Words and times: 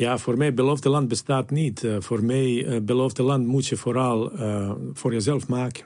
Ja, 0.00 0.18
voor 0.18 0.36
mij 0.36 0.54
beloofde 0.54 0.88
land 0.88 1.08
bestaat 1.08 1.50
niet. 1.50 1.82
Uh, 1.82 1.96
voor 1.98 2.24
mij 2.24 2.64
uh, 2.64 2.80
beloofde 2.82 3.22
land 3.22 3.46
moet 3.46 3.66
je 3.66 3.76
vooral 3.76 4.32
uh, 4.32 4.72
voor 4.92 5.12
jezelf 5.12 5.48
maken. 5.48 5.84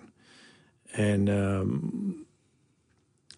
En, 0.86 1.28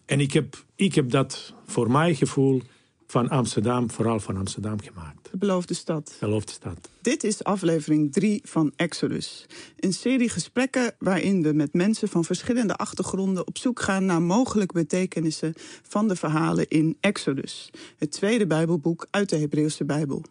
en 0.05 0.19
ik, 0.19 0.33
heb, 0.33 0.63
ik 0.75 0.95
heb 0.95 1.09
dat 1.09 1.53
voor 1.65 1.91
mijn 1.91 2.15
gevoel 2.15 2.61
van 3.07 3.29
Amsterdam, 3.29 3.91
vooral 3.91 4.19
van 4.19 4.37
Amsterdam 4.37 4.81
gemaakt. 4.81 5.31
De 5.31 5.37
beloofde 5.37 5.73
stad. 5.73 6.07
De 6.07 6.25
beloofde 6.25 6.51
stad. 6.51 6.89
Dit 7.01 7.23
is 7.23 7.43
aflevering 7.43 8.13
3 8.13 8.41
van 8.43 8.71
Exodus. 8.75 9.45
Een 9.79 9.93
serie 9.93 10.29
gesprekken 10.29 10.95
waarin 10.99 11.43
we 11.43 11.53
met 11.53 11.73
mensen 11.73 12.07
van 12.07 12.23
verschillende 12.23 12.75
achtergronden 12.75 13.47
op 13.47 13.57
zoek 13.57 13.79
gaan 13.79 14.05
naar 14.05 14.21
mogelijke 14.21 14.73
betekenissen 14.73 15.53
van 15.83 16.07
de 16.07 16.15
verhalen 16.15 16.67
in 16.67 16.97
Exodus. 16.99 17.69
Het 17.97 18.11
tweede 18.11 18.47
Bijbelboek 18.47 19.07
uit 19.11 19.29
de 19.29 19.37
Hebreeuwse 19.37 19.85
Bijbel. 19.85 20.23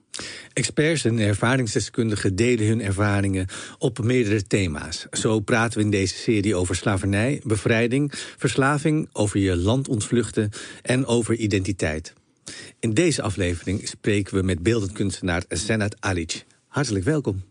Experts 0.53 1.05
en 1.05 1.19
ervaringsdeskundigen 1.19 2.37
delen 2.37 2.67
hun 2.67 2.81
ervaringen 2.81 3.47
op 3.79 3.99
meerdere 3.99 4.43
thema's. 4.43 5.07
Zo 5.11 5.41
praten 5.41 5.79
we 5.79 5.85
in 5.85 5.91
deze 5.91 6.15
serie 6.15 6.55
over 6.55 6.77
slavernij, 6.77 7.41
bevrijding, 7.45 8.13
verslaving, 8.37 9.09
over 9.13 9.41
je 9.41 9.57
land 9.57 9.89
ontvluchten 9.89 10.51
en 10.83 11.07
over 11.07 11.35
identiteit. 11.35 12.15
In 12.79 12.95
deze 12.95 13.23
aflevering 13.23 13.89
spreken 13.89 14.35
we 14.35 14.43
met 14.43 14.63
beeldend 14.63 14.93
kunstenaar 14.93 15.45
Senat 15.49 15.97
Alic. 16.01 16.45
Hartelijk 16.67 17.05
welkom. 17.05 17.43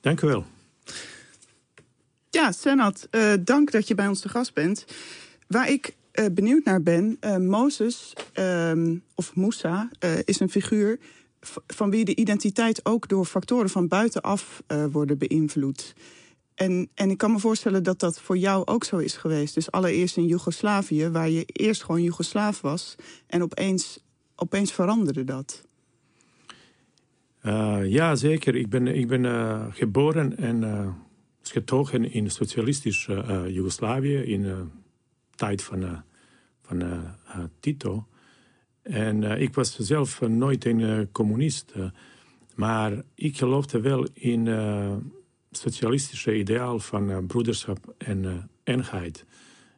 Dank 0.00 0.20
u 0.20 0.26
wel. 0.26 0.44
Ja, 2.30 2.52
Senat, 2.52 3.08
uh, 3.10 3.32
dank 3.40 3.70
dat 3.70 3.88
je 3.88 3.94
bij 3.94 4.08
ons 4.08 4.20
te 4.20 4.28
gast 4.28 4.54
bent. 4.54 4.84
Waar 5.46 5.70
ik 5.70 5.94
uh, 6.12 6.26
benieuwd 6.32 6.64
naar 6.64 6.82
ben, 6.82 7.16
uh, 7.20 7.36
Mozes, 7.36 8.12
ehm, 8.32 8.96
of 9.14 9.34
Moussa, 9.34 9.90
is 10.24 10.40
een 10.40 10.50
figuur 10.50 10.98
van 11.66 11.90
wie 11.90 12.04
de 12.04 12.14
identiteit 12.14 12.84
ook 12.84 13.08
door 13.08 13.24
factoren 13.24 13.70
van 13.70 13.88
buitenaf 13.88 14.62
worden 14.90 15.18
beïnvloed. 15.18 15.94
En, 16.54 16.88
en 16.94 17.10
ik 17.10 17.18
kan 17.18 17.32
me 17.32 17.38
voorstellen 17.38 17.82
dat 17.82 17.98
dat 17.98 18.20
voor 18.20 18.36
jou 18.36 18.66
ook 18.66 18.84
zo 18.84 18.96
is 18.96 19.16
geweest. 19.16 19.54
Dus 19.54 19.70
allereerst 19.70 20.16
in 20.16 20.26
Joegoslavië, 20.26 21.08
waar 21.08 21.30
je 21.30 21.44
eerst 21.44 21.84
gewoon 21.84 22.02
Joegoslaaf 22.02 22.60
was... 22.60 22.94
en 23.26 23.42
opeens 23.42 23.98
opeens 24.36 24.72
veranderde 24.72 25.24
dat? 25.24 25.64
Uh, 27.46 27.78
ja, 27.84 28.14
zeker. 28.14 28.54
Ik 28.54 28.68
ben, 28.68 28.86
ik 28.86 29.08
ben 29.08 29.24
uh, 29.24 29.66
geboren 29.70 30.36
en 30.36 30.62
uh, 30.62 30.88
getogen 31.42 32.12
in 32.12 32.30
socialistisch 32.30 33.08
Joegoslavië 33.48 34.16
in 34.16 34.42
de 34.42 34.64
tijd 35.34 35.62
van, 35.62 36.02
van 36.62 36.82
Tito. 37.60 38.06
En 38.82 39.22
ik 39.22 39.54
was 39.54 39.78
zelf 39.78 40.20
nooit 40.20 40.64
een 40.64 41.08
communist, 41.12 41.74
maar 42.54 43.02
ik 43.14 43.38
geloofde 43.38 43.80
wel 43.80 44.06
in 44.12 44.46
het 44.46 45.02
socialistische 45.50 46.38
ideaal 46.38 46.78
van 46.78 47.26
broederschap 47.26 47.94
en 47.98 48.50
eenheid. 48.64 49.24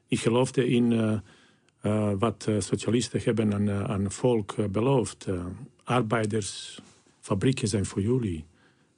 Ik 0.06 0.20
geloofde 0.20 0.68
in 0.68 1.22
wat 2.18 2.46
uh, 2.48 2.60
socialisten 2.60 3.20
hebben 3.24 3.54
aan, 3.54 3.68
uh, 3.68 3.84
aan 3.84 4.10
volk 4.10 4.54
beloofd. 4.70 5.26
arbeiders, 5.84 6.80
fabrieken 7.20 7.68
zijn 7.68 7.86
voor 7.86 8.02
jullie. 8.02 8.44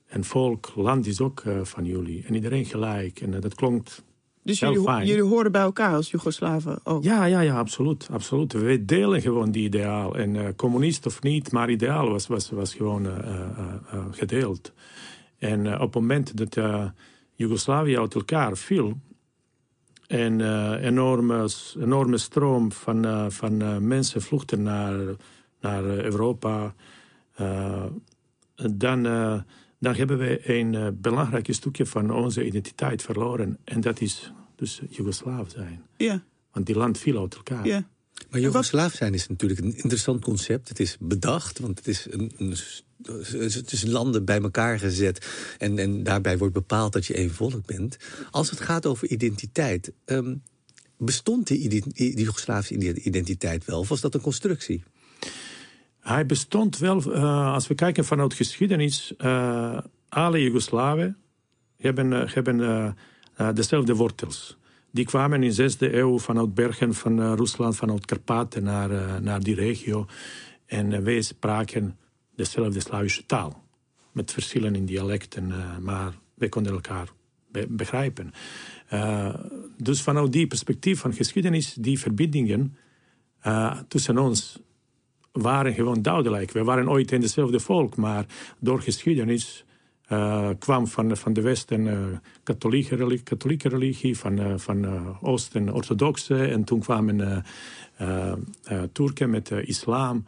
En 0.06 0.24
volk, 0.24 0.72
land 0.74 1.06
is 1.06 1.20
ook 1.20 1.42
van 1.62 1.84
jullie. 1.84 2.24
En 2.26 2.34
iedereen 2.34 2.64
gelijk. 2.64 3.20
En 3.20 3.40
dat 3.40 3.54
klonk 3.54 3.88
dus 4.42 4.58
jullie, 4.58 5.04
jullie, 5.04 5.22
horen 5.22 5.52
bij 5.52 5.60
elkaar 5.62 5.94
als 5.94 6.10
Joegoslaven 6.10 6.80
ook? 6.84 7.02
Ja, 7.02 7.24
ja, 7.24 7.40
ja 7.40 7.58
absoluut. 7.58 8.08
absoluut. 8.12 8.52
We 8.52 8.84
delen 8.84 9.20
gewoon 9.20 9.50
die 9.50 9.64
ideaal. 9.64 10.16
En 10.16 10.56
communist 10.56 11.06
of 11.06 11.22
niet, 11.22 11.52
maar 11.52 11.70
ideaal 11.70 12.10
was, 12.10 12.26
was, 12.26 12.50
was 12.50 12.74
gewoon 12.74 13.06
gedeeld. 14.10 14.72
En 15.38 15.74
op 15.74 15.80
het 15.80 15.94
moment 15.94 16.36
dat 16.36 16.92
Joegoslavië 17.34 17.98
uit 17.98 18.14
elkaar 18.14 18.56
viel 18.56 18.96
en 20.10 20.38
uh, 20.38 20.84
enorme, 20.84 21.48
enorme 21.80 22.18
stroom 22.18 22.72
van, 22.72 23.06
uh, 23.06 23.26
van 23.28 23.62
uh, 23.62 23.76
mensen 23.76 24.22
vluchten 24.22 24.62
naar, 24.62 24.98
naar 25.60 25.84
Europa. 25.84 26.74
dan, 28.54 29.02
dan 29.78 29.94
hebben 29.94 30.18
we 30.18 30.40
een 30.58 30.98
belangrijk 31.00 31.46
stukje 31.50 31.86
van 31.86 32.10
onze 32.10 32.44
identiteit 32.44 33.02
verloren. 33.02 33.58
En 33.64 33.80
dat 33.80 34.00
is 34.00 34.32
dus 34.56 34.80
Joegoslaaf 34.88 35.50
zijn. 35.50 35.82
Ja. 35.96 36.22
Want 36.52 36.66
die 36.66 36.76
land 36.76 36.98
viel 36.98 37.20
uit 37.20 37.34
elkaar. 37.34 37.66
Ja. 37.66 37.88
Maar 38.28 38.40
Joegoslaaf 38.40 38.94
zijn 38.94 39.14
is 39.14 39.28
natuurlijk 39.28 39.60
een 39.60 39.76
interessant 39.76 40.22
concept. 40.22 40.68
Het 40.68 40.80
is 40.80 40.96
bedacht, 41.00 41.58
want 41.58 41.78
het 41.78 41.88
is, 41.88 42.06
een, 42.10 42.32
een, 42.36 42.56
het 43.40 43.72
is 43.72 43.84
landen 43.84 44.24
bij 44.24 44.40
elkaar 44.40 44.78
gezet. 44.78 45.26
En, 45.58 45.78
en 45.78 46.02
daarbij 46.02 46.38
wordt 46.38 46.54
bepaald 46.54 46.92
dat 46.92 47.06
je 47.06 47.14
één 47.14 47.30
volk 47.30 47.66
bent. 47.66 47.96
Als 48.30 48.50
het 48.50 48.60
gaat 48.60 48.86
over 48.86 49.08
identiteit, 49.08 49.92
um, 50.06 50.42
bestond 50.98 51.46
die, 51.46 51.68
die 51.68 52.18
Joegoslavische 52.18 52.94
identiteit 52.94 53.64
wel? 53.64 53.78
Of 53.78 53.88
was 53.88 54.00
dat 54.00 54.14
een 54.14 54.20
constructie? 54.20 54.82
Hij 56.00 56.26
bestond 56.26 56.78
wel, 56.78 57.14
uh, 57.14 57.52
als 57.52 57.66
we 57.66 57.74
kijken 57.74 58.04
vanuit 58.04 58.34
geschiedenis. 58.34 59.12
Uh, 59.18 59.78
alle 60.08 60.42
Joegoslaven 60.42 61.16
hebben, 61.76 62.12
uh, 62.12 62.32
hebben 62.34 62.96
dezelfde 63.54 63.94
wortels 63.94 64.58
die 64.90 65.04
kwamen 65.04 65.42
in 65.42 65.50
de 65.50 65.72
6e 65.72 65.94
eeuw 65.94 66.18
vanuit 66.18 66.54
bergen 66.54 66.94
van 66.94 67.20
uh, 67.20 67.32
Rusland, 67.36 67.76
vanuit 67.76 68.06
Karpaten 68.06 68.62
naar, 68.62 68.90
uh, 68.90 69.16
naar 69.16 69.40
die 69.40 69.54
regio. 69.54 70.06
En 70.66 70.90
uh, 70.90 70.98
wij 70.98 71.22
spraken 71.22 71.98
dezelfde 72.36 72.80
Slavische 72.80 73.26
taal. 73.26 73.64
Met 74.12 74.32
verschillen 74.32 74.74
in 74.74 74.86
dialecten, 74.86 75.52
maar 75.80 76.12
wij 76.34 76.48
konden 76.48 76.72
elkaar 76.72 77.08
be 77.52 77.66
begrijpen. 77.68 78.32
dus 79.76 80.02
vanuit 80.02 80.32
die 80.32 80.46
perspectief 80.46 81.00
van 81.00 81.12
geschiedenis, 81.12 81.74
die 81.74 81.98
verbindingen 81.98 82.76
tussen 83.88 84.18
ons 84.18 84.58
waren 85.32 85.74
gewoon 85.74 86.02
duidelijk. 86.02 86.50
We 86.50 86.64
waren 86.64 86.90
ooit 86.90 87.12
in 87.12 87.20
dezelfde 87.20 87.60
volk, 87.60 87.96
maar 87.96 88.26
door 88.58 88.82
geschiedenis 88.82 89.64
kwam 90.58 90.86
van, 90.86 91.16
van 91.16 91.32
de 91.32 91.40
Westen 91.40 91.86
uh, 91.86 91.98
katholieke, 92.42 92.96
religie, 92.96 93.22
katholieke 93.22 93.68
religie, 93.68 94.18
van, 94.18 94.40
uh, 94.40 94.52
van 94.56 94.86
Oosten 95.22 95.74
orthodoxe. 95.74 96.44
En 96.44 96.64
toen 96.64 96.80
kwamen 96.80 97.44
Turken 98.92 99.30
met 99.30 99.50
islam. 99.50 100.24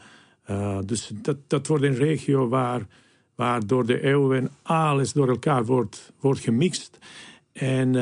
dus 0.85 1.11
dat, 1.15 1.37
dat 1.47 1.67
wordt 1.67 1.85
een 1.85 1.95
regio 1.95 2.49
waar, 2.49 2.87
waar 3.35 3.67
door 3.67 3.87
de 3.87 4.03
eeuwen 4.03 4.51
alles 4.63 5.13
door 5.13 5.29
elkaar 5.29 5.65
wordt, 5.65 6.13
wordt 6.21 6.41
gemixt. 6.41 6.99
En, 7.53 7.95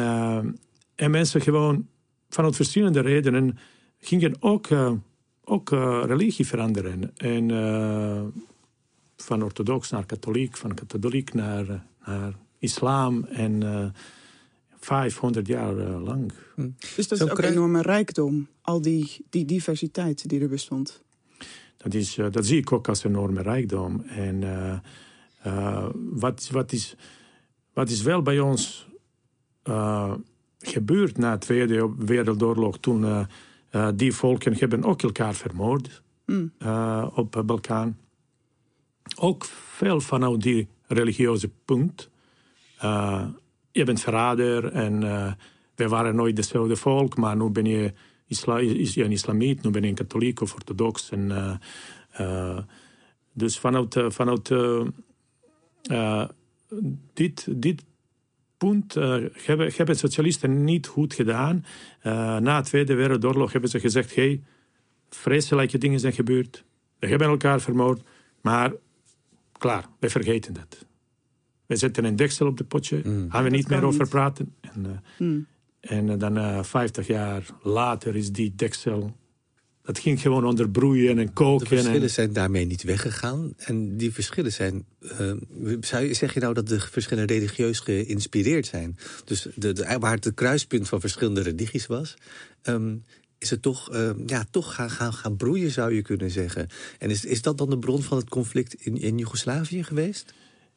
en 0.95 1.11
mensen 1.11 1.41
gewoon 1.41 1.87
vanuit 2.29 2.57
verschillende 2.57 3.01
redenen 3.01 3.59
gingen 3.99 4.35
ook, 4.41 4.69
ook 5.45 5.71
religie 6.05 6.47
veranderen. 6.47 7.17
En 7.17 7.51
van 9.21 9.43
orthodox 9.43 9.91
naar 9.91 10.07
katholiek, 10.07 10.57
van 10.57 10.75
katholiek 10.75 11.35
naar, 11.35 11.85
naar 12.07 12.33
islam. 12.59 13.25
En 13.25 13.61
uh, 13.61 13.85
eh, 13.85 13.91
500 14.81 15.47
jaar 15.47 15.77
uh, 15.77 16.03
lang. 16.03 16.33
Hm. 16.55 16.69
Dus 16.97 17.09
dat 17.09 17.21
is 17.21 17.31
ook 17.31 17.39
een 17.39 17.45
enorme 17.45 17.83
rijkdom, 17.83 18.49
al 18.61 18.81
die, 18.81 19.25
die 19.31 19.45
diversiteit 19.45 20.29
die 20.29 20.41
er 20.41 20.49
bestond. 20.49 21.03
Dat, 21.77 21.95
is, 21.95 22.19
uh, 22.19 22.27
dat 22.31 22.47
zie 22.47 22.59
ik 22.59 22.73
ook 22.73 22.89
als 22.89 23.05
een 23.05 23.11
enorme 23.11 23.43
rijkdom. 23.43 24.01
En 24.01 24.43
wat, 25.95 26.49
wat, 26.53 26.73
is, 26.73 26.97
wat 27.73 27.91
is 27.91 28.03
wel 28.03 28.23
bij 28.23 28.41
ons 28.41 28.89
gebeurd 30.59 31.19
na 31.19 31.33
de 31.33 31.39
Tweede 31.39 31.95
Wereldoorlog, 31.97 32.79
toen 32.79 33.27
die 33.95 34.15
volken 34.15 34.55
hebben 34.55 34.85
ook 34.85 35.03
elkaar 35.03 35.35
vermoord 35.35 36.03
hm. 36.25 36.47
op 37.15 37.43
Balkan 37.47 37.97
ook 39.21 39.45
veel 39.45 40.01
vanuit 40.01 40.43
die 40.43 40.69
religieuze 40.87 41.51
punt. 41.65 42.11
Uh, 42.85 43.27
je 43.73 43.85
bent 43.85 44.01
verrader 44.01 44.73
en 44.73 45.03
uh, 45.03 45.33
we 45.75 45.89
waren 45.89 46.15
nooit 46.15 46.37
dezelfde 46.37 46.77
volk, 46.77 47.17
maar 47.17 47.37
nu 47.37 47.49
ben 47.49 47.65
je, 47.65 47.93
isla 48.27 48.59
is 48.59 48.97
een 48.97 49.13
islamiet, 49.13 49.63
nu 49.63 49.71
ben 49.71 49.83
je 49.83 49.89
een 49.89 49.95
katholiek 49.95 50.41
of 50.41 50.55
orthodox. 50.55 51.11
En, 51.11 51.59
uh, 52.21 52.59
dus 53.33 53.59
vanuit, 53.59 53.97
vanuit 54.09 54.53
dit, 57.13 57.47
dit 57.51 57.85
punt 58.57 58.95
hebben, 59.33 59.73
hebben 59.77 59.97
socialisten 59.97 60.65
niet 60.65 60.87
goed 60.87 61.15
gedaan. 61.15 61.65
na 62.43 62.61
de 62.61 62.69
Tweede 62.69 62.95
Wereldoorlog 62.95 63.53
hebben 63.53 63.71
ze 63.71 63.81
gezegd: 63.81 64.15
hey, 64.15 64.43
vreselijke 65.09 65.79
dingen 65.79 66.01
zijn 66.01 66.13
gebeurd. 66.13 66.65
We 66.99 67.07
hebben 67.07 67.29
elkaar 67.29 67.61
vermoord. 67.61 68.03
Maar 68.41 68.73
Klaar, 69.61 69.85
we 69.99 70.11
vergeten 70.11 70.53
dat. 70.53 70.87
We 71.67 71.77
zetten 71.77 72.05
een 72.05 72.17
deksel 72.17 72.47
op 72.47 72.57
de 72.57 72.65
potje, 72.65 73.01
mm. 73.05 73.31
gaan 73.31 73.45
we 73.45 73.51
niet 73.51 73.69
meer 73.69 73.85
over 73.85 74.09
praten. 74.09 74.55
En, 74.61 74.85
uh, 74.87 75.29
mm. 75.29 75.47
en 75.81 76.07
uh, 76.07 76.19
dan 76.19 76.37
uh, 76.37 76.63
50 76.63 77.07
jaar 77.07 77.47
later 77.63 78.17
is 78.17 78.33
die 78.33 78.53
deksel 78.57 79.17
Dat 79.83 79.99
ging 79.99 80.21
gewoon 80.21 80.45
onder 80.45 80.71
broeien 80.71 81.19
en 81.19 81.33
koken. 81.33 81.69
De 81.69 81.75
verschillen 81.75 82.03
en... 82.03 82.11
zijn 82.11 82.33
daarmee 82.33 82.65
niet 82.65 82.83
weggegaan. 82.83 83.53
En 83.57 83.97
die 83.97 84.13
verschillen 84.13 84.53
zijn. 84.53 84.85
Uh, 85.21 85.33
zeg 86.11 86.35
je 86.35 86.41
nou 86.41 86.55
dat 86.55 86.69
de 86.69 86.81
verschillen 86.81 87.25
religieus 87.25 87.81
geïnspireerd 87.81 88.67
zijn? 88.67 88.97
Dus 89.25 89.47
de, 89.55 89.73
de, 89.73 89.97
waar 89.99 90.13
het 90.13 90.23
de 90.23 90.33
kruispunt 90.33 90.89
van 90.89 91.01
verschillende 91.01 91.41
religies 91.41 91.87
was. 91.87 92.15
Um, 92.63 93.05
is 93.41 93.51
het 93.51 93.63
toch, 93.63 93.93
uh, 93.93 94.11
ja, 94.27 94.45
toch 94.51 94.75
gaan, 94.75 94.91
gaan, 94.91 95.13
gaan 95.13 95.37
broeien, 95.37 95.71
zou 95.71 95.95
je 95.95 96.03
kunnen 96.03 96.31
zeggen. 96.31 96.69
En 96.99 97.11
is, 97.11 97.25
is 97.25 97.43
dat 97.43 97.59
dan 97.59 97.71
de 97.71 97.79
bron 97.79 98.03
van 98.03 98.17
het 98.17 98.29
conflict 98.29 98.75
in, 98.75 98.97
in 98.97 99.19
Joegoslavië 99.19 99.85
geweest? 99.85 100.35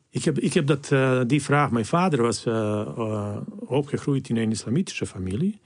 Ik 0.09 0.23
heb, 0.23 0.39
ik 0.39 0.53
heb 0.53 0.67
dat, 0.67 0.91
uh, 0.91 1.21
die 1.27 1.41
vraag. 1.41 1.71
Mijn 1.71 1.85
vader 1.85 2.21
was 2.21 2.45
uh, 2.45 3.37
opgegroeid 3.59 4.29
in 4.29 4.37
een 4.37 4.51
islamitische 4.51 5.05
familie. 5.05 5.59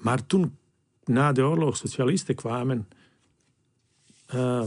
maar 0.00 0.26
toen, 0.26 0.56
na 1.04 1.32
de 1.32 1.42
oorlog, 1.42 1.76
socialisten 1.76 2.34
kwamen. 2.34 2.88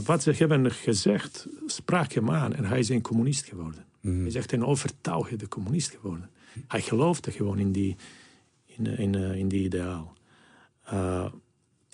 wat 0.04 0.22
ze 0.22 0.32
hebben 0.32 0.70
gezegd, 0.70 1.46
sprak 1.66 2.12
hem 2.12 2.30
aan. 2.30 2.54
En 2.54 2.64
hij 2.64 2.78
is 2.78 2.88
een 2.88 3.02
communist 3.02 3.44
geworden. 3.44 3.84
Mm. 4.00 4.18
Hij 4.18 4.26
is 4.26 4.34
echt 4.34 4.52
een 4.52 4.64
overtuigde 4.64 5.48
communist 5.48 5.90
geworden. 5.90 6.30
Hij 6.68 6.80
geloofde 6.80 7.30
gewoon 7.30 7.58
in 7.58 7.72
die, 7.72 7.96
in, 8.66 8.86
in, 8.86 9.14
in 9.14 9.48
die 9.48 9.64
ideaal. 9.64 10.18
Uh, 10.92 11.26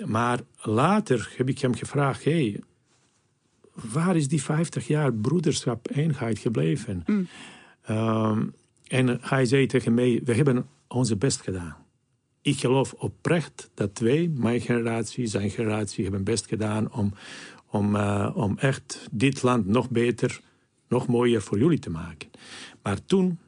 maar 0.06 0.40
later 0.56 1.32
heb 1.36 1.48
ik 1.48 1.58
hem 1.58 1.74
gevraagd: 1.74 2.24
hey, 2.24 2.60
waar 3.72 4.16
is 4.16 4.28
die 4.28 4.42
50 4.42 4.86
jaar 4.86 5.12
broederschap, 5.12 5.88
eenheid 5.90 6.38
gebleven? 6.38 7.02
Mm. 7.06 7.28
Uh, 7.90 8.38
en 8.88 9.18
hij 9.20 9.44
zei 9.44 9.66
tegen 9.66 9.94
mij: 9.94 10.20
We 10.24 10.34
hebben 10.34 10.66
onze 10.88 11.16
best 11.16 11.40
gedaan. 11.40 11.76
Ik 12.40 12.58
geloof 12.58 12.92
oprecht 12.92 13.70
dat 13.74 13.98
wij, 13.98 14.30
mijn 14.34 14.60
generatie, 14.60 15.26
zijn 15.26 15.50
generatie, 15.50 16.02
hebben 16.02 16.24
best 16.24 16.46
gedaan 16.46 16.92
om, 16.92 17.14
om, 17.70 17.94
uh, 17.94 18.30
om 18.34 18.58
echt 18.58 19.08
dit 19.10 19.42
land 19.42 19.66
nog 19.66 19.90
beter, 19.90 20.40
nog 20.88 21.06
mooier 21.06 21.42
voor 21.42 21.58
jullie 21.58 21.78
te 21.78 21.90
maken. 21.90 22.30
Maar 22.82 23.04
toen, 23.04 23.38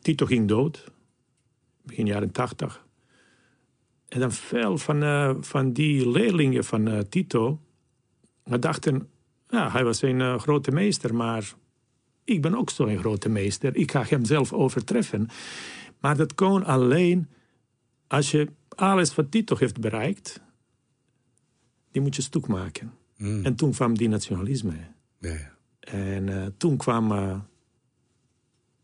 Tito 0.00 0.26
ging 0.26 0.48
dood, 0.48 0.90
begin 1.82 2.06
jaren 2.06 2.30
80. 2.30 2.81
En 4.12 4.20
dan 4.20 4.32
veel 4.32 4.78
van, 4.78 5.02
uh, 5.02 5.34
van 5.40 5.72
die 5.72 6.10
leerlingen 6.10 6.64
van 6.64 6.88
uh, 6.88 6.98
Tito 6.98 7.60
dachten, 8.44 9.08
ja, 9.48 9.70
hij 9.70 9.84
was 9.84 10.02
een 10.02 10.20
uh, 10.20 10.38
grote 10.38 10.70
meester, 10.70 11.14
maar 11.14 11.54
ik 12.24 12.42
ben 12.42 12.54
ook 12.54 12.70
zo'n 12.70 12.98
grote 12.98 13.28
meester. 13.28 13.76
Ik 13.76 13.90
ga 13.90 14.04
hem 14.04 14.24
zelf 14.24 14.52
overtreffen. 14.52 15.28
Maar 16.00 16.16
dat 16.16 16.34
kon 16.34 16.64
alleen 16.64 17.28
als 18.06 18.30
je 18.30 18.48
alles 18.68 19.14
wat 19.14 19.30
Tito 19.30 19.56
heeft 19.58 19.80
bereikt, 19.80 20.40
die 21.90 22.02
moet 22.02 22.16
je 22.16 22.22
stuk 22.22 22.46
maken. 22.46 22.92
Mm. 23.16 23.44
En 23.44 23.54
toen 23.54 23.72
kwam 23.72 23.96
die 23.96 24.08
nationalisme. 24.08 24.74
Ja, 25.18 25.32
ja. 25.32 25.56
En 25.80 26.54
toen 26.56 26.76
kwam, 26.76 27.08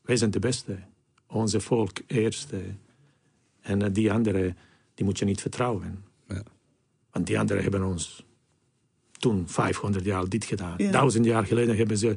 wij 0.02 0.16
zijn 0.16 0.30
de 0.30 0.38
beste, 0.38 0.78
onze 1.26 1.60
volk 1.60 1.98
eerste. 2.06 2.60
En 3.60 3.92
die 3.92 4.12
andere 4.12 4.54
die 4.98 5.06
moet 5.06 5.18
je 5.18 5.24
niet 5.24 5.40
vertrouwen. 5.40 6.04
Ja. 6.28 6.42
Want 7.10 7.26
die 7.26 7.38
anderen 7.38 7.62
hebben 7.62 7.82
ons 7.82 8.24
toen 9.12 9.48
500 9.48 10.04
jaar 10.04 10.28
dit 10.28 10.44
gedaan. 10.44 10.76
Duizend 10.76 11.24
jaar 11.24 11.46
geleden 11.46 11.76
hebben 11.76 11.98
ze. 11.98 12.14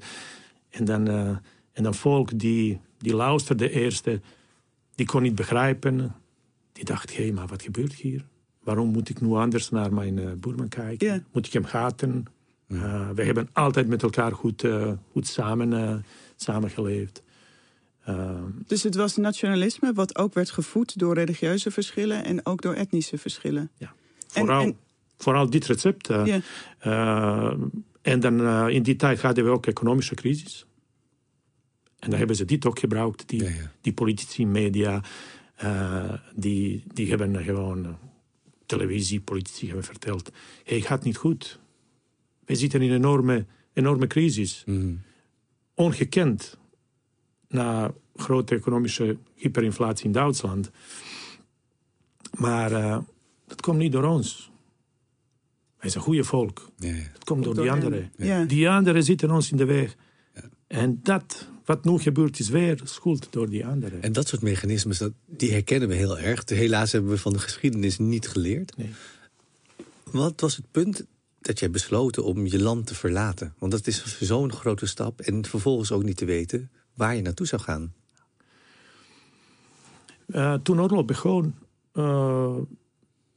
En 0.69 0.86
dan, 0.86 1.10
uh, 1.10 1.30
en 1.72 1.83
dan 1.83 1.94
volk 1.94 2.39
die, 2.39 2.80
die 2.98 3.16
luisterde 3.16 3.69
eerste, 3.69 4.22
die 4.95 5.06
kon 5.06 5.22
niet 5.22 5.36
begrijpen. 5.36 6.16
Die 6.72 6.86
dacht, 6.86 7.16
hé, 7.16 7.24
hey, 7.24 7.31
maar 7.31 7.48
wat 7.48 7.62
gebeurt 7.62 7.94
hier? 7.94 8.25
Waarom 8.63 8.92
moet 8.92 9.10
ik 9.10 9.22
nu 9.22 9.27
anders 9.27 9.69
naar 9.69 9.94
mijn 9.94 10.18
uh, 10.18 10.31
boerman 10.31 10.68
kijken? 10.68 11.25
Moet 11.31 11.45
ik 11.45 11.54
hem 11.54 11.63
haten? 11.63 12.25
Uh, 12.68 13.10
we 13.10 13.24
hebben 13.24 13.50
altijd 13.54 13.88
met 13.88 14.04
elkaar 14.04 14.31
goed, 14.31 14.66
goed 15.12 15.27
samen, 15.27 16.06
samengeleefd. 16.36 17.24
Ehm, 18.06 18.44
dus 18.68 18.83
het 18.83 18.95
was 18.95 19.18
nationalisme 19.18 19.94
wat 19.94 20.18
ook 20.18 20.33
werd 20.33 20.51
gevoed 20.51 21.00
door 21.00 21.13
religieuze 21.13 21.71
verschillen 21.71 22.25
en 22.25 22.45
ook 22.45 22.62
door 22.62 22.74
etnische 22.74 23.18
verschillen. 23.18 23.71
Ja, 23.77 23.94
vooral, 24.27 24.77
vooral 25.18 25.50
dit 25.50 25.65
recept. 25.65 26.09
Uh, 26.09 26.42
en 28.01 28.19
dan 28.19 28.39
uh, 28.42 28.65
in 28.68 28.83
die 28.83 28.95
tijd 28.95 29.21
hadden 29.21 29.44
we 29.44 29.50
ook 29.50 29.65
economische 29.65 30.15
crisis. 30.15 30.65
En 32.00 32.09
dan 32.09 32.18
hebben 32.19 32.36
ze 32.36 32.45
dit 32.45 32.65
ook 32.65 32.80
gebruikt, 32.80 33.30
die, 33.30 33.50
die 33.81 33.94
politici, 33.94 34.45
media, 34.45 35.03
die, 36.36 36.83
die 36.94 37.09
hebben 37.09 37.44
gewoon 37.44 37.98
televisie, 38.65 39.21
politici 39.21 39.65
hebben 39.65 39.86
verteld: 39.86 40.31
hey, 40.63 40.77
het 40.77 40.86
gaat 40.86 41.03
niet 41.03 41.18
goed. 41.18 41.59
We 42.45 42.56
zitten 42.56 42.81
in 42.81 42.89
een 42.89 42.95
enorme, 42.95 43.45
enorme 43.74 44.07
crisis. 44.07 44.63
Mm. 44.65 45.01
Ongekend 45.74 46.57
na 47.51 47.94
grote 48.15 48.56
economische 48.56 49.18
hyperinflatie 49.36 50.06
in 50.06 50.12
Duitsland. 50.12 50.69
Maar 52.38 52.71
uh, 52.71 52.98
dat 53.48 53.62
komt 53.62 53.77
niet 53.77 53.92
door 53.92 54.03
ons. 54.03 54.51
Wij 55.80 55.89
zijn 55.89 56.03
een 56.03 56.09
goede 56.09 56.24
volk. 56.24 56.69
Ja, 56.77 56.89
ja. 56.89 57.03
Dat 57.13 57.24
komt 57.24 57.44
door, 57.44 57.56
die 57.56 57.71
anderen. 57.71 58.12
Ja. 58.18 58.44
Die 58.45 58.69
anderen 58.69 59.03
zitten 59.03 59.31
ons 59.31 59.51
in 59.51 59.57
de 59.57 59.65
weg. 59.65 59.95
En 60.68 61.00
dat, 61.03 61.48
wat 61.65 61.86
nu 61.86 62.00
gebeurt, 62.00 62.39
is 62.39 62.50
weer 62.50 62.80
schuld 62.83 63.27
door 63.30 63.50
die 63.50 63.65
anderen. 63.65 64.01
En 64.01 64.12
dat 64.12 64.27
soort 64.27 64.42
mechanismes, 64.42 64.98
dat, 64.98 65.12
die 65.25 65.51
herkennen 65.51 65.89
we 65.89 65.95
heel 65.95 66.19
erg. 66.19 66.50
Helaas 66.50 66.92
hebben 66.92 67.12
we 67.12 67.18
van 67.18 67.33
de 67.33 67.39
geschiedenis 67.39 67.98
niet 67.98 68.27
geleerd. 68.27 68.77
Nee. 68.77 68.89
Wat 70.03 70.42
was 70.42 70.56
het 70.56 70.65
punt 70.71 71.06
dat 71.42 71.59
jij 71.59 71.71
besloten 71.71 72.24
om 72.24 72.48
je 72.48 72.62
land 72.62 72.88
te 72.88 72.95
verlaten? 72.95 73.53
Want 73.57 73.71
dat 73.71 73.88
is 73.88 74.18
zo'n 74.19 74.53
grote 74.53 74.86
stap. 74.86 75.21
En 75.21 75.45
vervolgens 75.45 75.92
ook 75.92 76.03
niet 76.03 76.18
te 76.18 76.25
weten 76.25 76.69
waar 77.01 77.15
je 77.15 77.21
naartoe 77.21 77.45
zou 77.45 77.62
gaan. 77.62 77.94
Uh, 80.27 80.53
toen 80.53 80.81
oorlog 80.81 81.06
begon, 81.06 81.56
uh, 81.94 82.57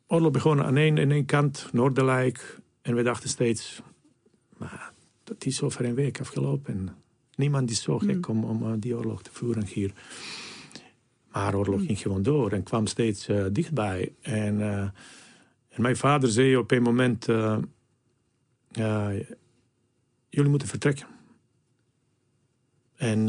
oorlog 0.07 0.31
begon 0.31 0.63
aan 0.63 0.77
één, 0.77 0.99
aan 0.99 1.11
één 1.11 1.25
kant, 1.25 1.69
Noorderlijk. 1.73 2.59
En 2.83 2.95
we 2.95 3.03
dachten 3.03 3.29
steeds, 3.29 3.83
maar 4.57 4.93
dat 5.25 5.45
is 5.45 5.63
over 5.63 5.85
een 5.85 5.95
week 5.95 6.21
afgelopen. 6.21 6.97
Niemand 7.37 7.71
is 7.71 7.83
zo 7.83 7.99
gek 7.99 8.29
mm. 8.29 8.45
om, 8.45 8.45
om 8.45 8.63
uh, 8.63 8.73
die 8.79 8.97
oorlog 8.97 9.23
te 9.23 9.31
voeren 9.33 9.67
hier. 9.67 9.93
Maar 11.33 11.55
oorlog 11.55 11.81
mm. 11.81 11.87
ging 11.87 11.99
gewoon 11.99 12.23
door 12.23 12.53
en 12.53 12.63
kwam 12.63 12.87
steeds 12.87 13.29
dichtbij. 13.53 14.13
En, 14.21 14.61
en, 15.69 15.83
mijn 15.83 15.97
vader 15.97 16.29
zei 16.29 16.57
op 16.57 16.71
een 16.71 16.83
moment, 16.83 17.27
jullie 20.29 20.51
moeten 20.51 20.69
vertrekken. 20.69 21.14
En 23.05 23.29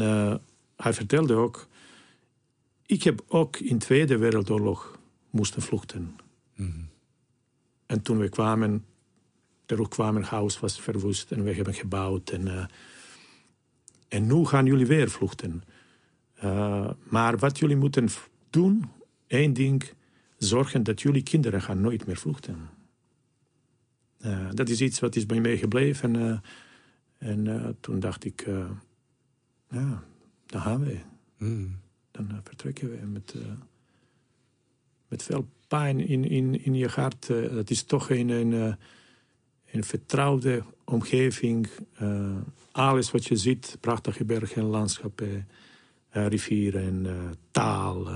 hij 0.76 0.92
vertelde 0.92 1.34
ook 1.34 1.68
ik 2.86 3.02
heb 3.02 3.24
ook 3.28 3.56
in 3.56 3.78
de 3.78 3.84
Tweede 3.84 4.16
Wereldoorlog 4.16 4.98
moesten 5.30 5.62
vluchten. 5.62 6.16
Mm 6.54 6.88
En 7.86 8.02
toen 8.02 8.18
we 8.18 8.28
kwamen, 8.28 8.84
terugkwamen, 9.64 10.20
het 10.20 10.30
huis 10.30 10.60
was 10.60 10.80
verwoest 10.80 11.32
en 11.32 11.44
we 11.44 11.52
hebben 11.52 11.74
gebouwd. 11.74 12.30
En, 12.30 12.46
uh, 12.46 12.64
en 14.08 14.26
nu 14.26 14.44
gaan 14.44 14.66
jullie 14.66 14.86
weer 14.86 15.10
vluchten. 15.10 15.62
Uh, 16.44 16.90
maar 17.02 17.38
wat 17.38 17.58
jullie 17.58 17.76
moeten 17.76 18.08
doen, 18.50 18.90
één 19.26 19.52
ding, 19.52 19.92
zorgen 20.38 20.82
dat 20.82 21.00
jullie 21.00 21.22
kinderen 21.22 21.62
gaan 21.62 21.80
nooit 21.80 22.06
meer 22.06 22.16
vluchten. 22.16 22.68
Uh, 24.20 24.48
dat 24.50 24.68
is 24.68 24.80
iets 24.80 25.00
wat 25.00 25.16
is 25.16 25.26
bij 25.26 25.40
mij 25.40 25.56
gebleven. 25.56 26.42
en 27.18 27.76
toen 27.80 28.00
dacht 28.00 28.24
ik, 28.24 28.46
ja, 29.70 30.04
daar 30.46 30.60
gaan 30.60 30.84
we. 30.84 30.98
Mm 31.38 31.84
dan 32.16 32.30
eh, 32.30 32.36
vertrekken 32.42 32.90
we 32.90 33.06
met, 33.06 33.34
uh, 33.36 33.42
met 35.08 35.22
veel 35.22 35.48
pijn 35.68 36.00
in, 36.00 36.24
in, 36.24 36.64
in 36.64 36.74
je 36.74 36.88
hart. 36.88 37.28
Uh, 37.28 37.50
het 37.50 37.70
is 37.70 37.82
toch 37.82 38.10
een, 38.10 38.28
een, 38.28 38.76
een 39.70 39.84
vertrouwde 39.84 40.62
omgeving. 40.84 41.68
alles 42.72 43.10
wat 43.10 43.26
je 43.26 43.36
ziet, 43.36 43.76
prachtige 43.80 44.24
bergen 44.24 44.62
en 44.62 44.68
landschappen, 44.68 45.48
rivieren, 46.10 47.06
taal, 47.50 48.08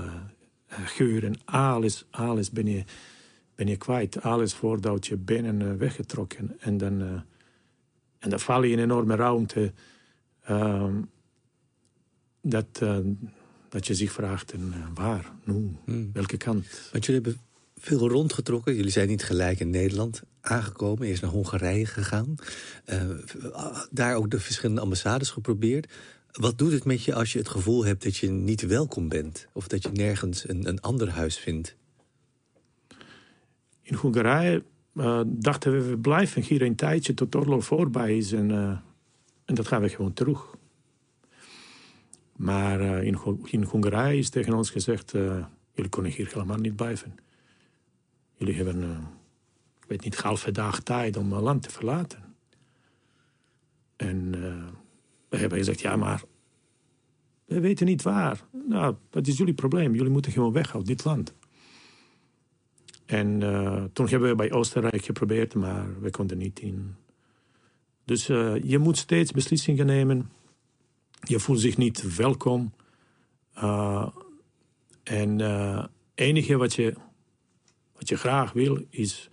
geuren, 0.67 1.35
alles, 1.45 2.05
alles 2.09 2.51
ben 2.51 2.65
je, 2.65 2.83
ben 3.55 3.67
je 3.67 3.77
kwijt. 3.77 4.21
Alles 4.21 4.53
voordat 4.53 5.07
je 5.07 5.17
binnen 5.17 5.77
weggetrokken. 5.77 6.59
En 6.59 6.77
dan, 6.77 7.01
en 8.19 8.29
dan 8.29 8.39
val 8.39 8.63
je 8.63 8.71
in 8.71 8.77
een 8.77 8.83
enorme 8.83 9.15
ruimte. 9.15 9.73
Ehm, 10.43 11.01
dat 12.41 12.81
dat 13.71 13.87
je 13.87 13.95
zich 13.95 14.11
vraagt, 14.11 14.51
en 14.51 14.73
uh, 14.77 14.85
waar, 14.93 15.31
nu, 15.43 15.75
hmm. 15.85 16.09
welke 16.13 16.37
kant. 16.37 16.65
Want 16.91 17.05
jullie 17.05 17.21
hebben 17.21 17.41
veel 17.77 18.09
rondgetrokken. 18.09 18.75
Jullie 18.75 18.91
zijn 18.91 19.07
niet 19.07 19.23
gelijk 19.23 19.59
in 19.59 19.69
Nederland 19.69 20.21
aangekomen. 20.41 21.07
Eerst 21.07 21.21
naar 21.21 21.31
Hongarije 21.31 21.85
gegaan. 21.85 22.35
Uh, 22.85 23.09
daar 23.91 24.15
ook 24.15 24.31
de 24.31 24.39
verschillende 24.39 24.81
ambassades 24.81 25.29
geprobeerd. 25.29 25.91
Wat 26.31 26.57
doet 26.57 26.71
het 26.71 26.85
met 26.85 27.03
je 27.03 27.13
als 27.13 27.33
je 27.33 27.37
het 27.37 27.49
gevoel 27.49 27.85
hebt 27.85 28.03
dat 28.03 28.17
je 28.17 28.29
niet 28.29 28.61
welkom 28.61 29.09
bent? 29.09 29.47
Of 29.53 29.67
dat 29.67 29.83
je 29.83 29.89
nergens 29.93 30.49
een, 30.49 30.67
een 30.67 30.81
ander 30.81 31.09
huis 31.09 31.37
vindt? 31.37 31.75
In 33.81 33.95
Hongarije 33.95 34.63
uh, 34.93 35.21
dachten 35.25 35.71
we, 35.71 35.81
we 35.89 35.97
blijven 35.97 36.41
hier 36.41 36.61
een 36.61 36.75
tijdje 36.75 37.13
tot 37.13 37.35
oorlog 37.35 37.65
voorbij 37.65 38.17
is. 38.17 38.31
En, 38.31 38.49
uh, 38.49 38.77
en 39.45 39.55
dat 39.55 39.67
gaan 39.67 39.81
we 39.81 39.89
gewoon 39.89 40.13
terug. 40.13 40.59
Maar 42.41 42.81
uh, 42.81 43.03
in, 43.03 43.19
in 43.43 43.63
Hongarije 43.63 44.17
is 44.17 44.29
tegen 44.29 44.53
ons 44.53 44.69
gezegd... 44.69 45.11
jullie 45.73 45.89
kunnen 45.89 46.11
hier 46.11 46.27
helemaal 46.27 46.57
niet 46.57 46.75
blijven. 46.75 47.15
Jullie 48.37 48.55
hebben, 48.55 48.81
ik 49.81 49.85
weet 49.87 50.03
niet, 50.03 50.15
halve 50.15 50.51
dag 50.51 50.79
tijd 50.79 51.17
om 51.17 51.33
het 51.33 51.41
land 51.41 51.63
te 51.63 51.69
verlaten. 51.69 52.35
En 53.95 54.31
we 55.29 55.37
hebben 55.37 55.57
gezegd, 55.57 55.81
ja, 55.81 55.95
maar 55.95 56.23
we 57.45 57.59
weten 57.59 57.85
niet 57.85 58.01
waar. 58.01 58.41
Nou, 58.67 58.95
dat 59.09 59.27
is 59.27 59.37
jullie 59.37 59.53
probleem. 59.53 59.95
Jullie 59.95 60.11
moeten 60.11 60.31
gewoon 60.31 60.53
weg 60.53 60.75
uit 60.75 60.85
dit 60.85 61.03
land. 61.03 61.33
En 63.05 63.41
uh, 63.41 63.83
toen 63.93 64.07
hebben 64.07 64.29
we 64.29 64.35
bij 64.35 64.51
Oostenrijk 64.51 65.05
geprobeerd, 65.05 65.55
maar 65.55 66.01
we 66.01 66.09
konden 66.09 66.37
niet 66.37 66.59
in. 66.59 66.95
Dus 68.05 68.29
uh, 68.29 68.63
je 68.63 68.77
moet 68.77 68.97
steeds 68.97 69.31
beslissingen 69.31 69.85
nemen. 69.85 70.29
Je 71.21 71.39
voelt 71.39 71.59
zich 71.59 71.77
niet 71.77 72.15
welkom. 72.15 72.73
Uh, 73.57 74.07
en 75.03 75.39
het 75.39 75.89
enige 76.15 76.57
wat 76.57 76.73
je, 76.73 76.93
wat 77.93 78.09
je 78.09 78.15
graag 78.17 78.51
wil, 78.51 78.85
is 78.89 79.29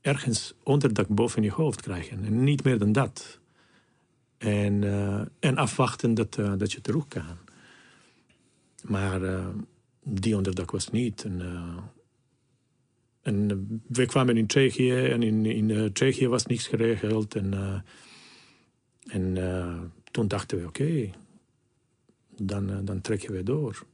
ergens 0.00 0.54
onderdak 0.62 1.08
boven 1.08 1.42
je 1.42 1.50
hoofd 1.50 1.80
krijgen. 1.80 2.24
En 2.24 2.44
niet 2.44 2.64
meer 2.64 2.78
dan 2.78 2.92
dat. 2.92 3.38
En, 4.38 4.82
en 5.40 5.56
afwachten 5.56 6.14
dat, 6.14 6.34
dat 6.34 6.72
je 6.72 6.80
terug 6.80 7.08
kan. 7.08 7.38
Maar 8.82 9.20
die 10.02 10.36
onderdak 10.36 10.70
was 10.70 10.90
niet. 10.90 11.24
En, 11.24 11.40
en 13.22 13.50
eh, 13.50 13.56
we 13.86 14.06
kwamen 14.06 14.36
in 14.36 14.46
Tsjechië 14.46 15.04
en 15.04 15.22
in, 15.22 15.46
in 15.46 15.92
Tsjechië 15.92 16.28
was 16.28 16.46
niks 16.46 16.66
geregeld. 16.66 17.34
En, 17.34 17.84
en 19.06 19.34
toen 20.10 20.28
dachten 20.28 20.58
we, 20.58 20.66
oké, 20.66 21.10
dan, 22.36 22.84
dan 22.84 23.00
trekken 23.00 23.32
we 23.32 23.42
door. 23.42 23.84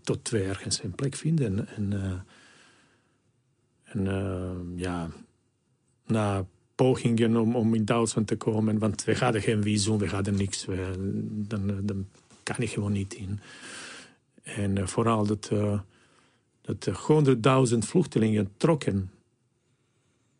tot 0.00 0.28
we 0.28 0.42
ergens 0.42 0.82
een 0.82 0.94
plek 0.94 1.14
vinden. 1.14 1.68
En, 1.68 2.24
en 3.84 4.74
ja, 4.76 5.10
na 6.06 6.46
pogingen 6.74 7.36
om, 7.36 7.56
om 7.56 7.74
in 7.74 7.84
Duitsland 7.84 8.26
te 8.26 8.36
komen, 8.36 8.78
want 8.78 9.04
we 9.04 9.16
hadden 9.16 9.42
geen 9.42 9.62
visum, 9.62 9.98
we 9.98 10.08
hadden 10.08 10.34
niks. 10.34 10.66
Dan, 11.28 11.86
dan 11.86 12.06
kan 12.42 12.56
ik 12.58 12.70
gewoon 12.70 12.92
niet 12.92 13.14
in. 13.14 13.40
En 14.42 14.88
vooral 14.88 15.26
dat 15.26 15.50
dat 16.76 16.88
100.000 17.72 17.78
vluchtelingen 17.78 18.52
trokken 18.56 19.10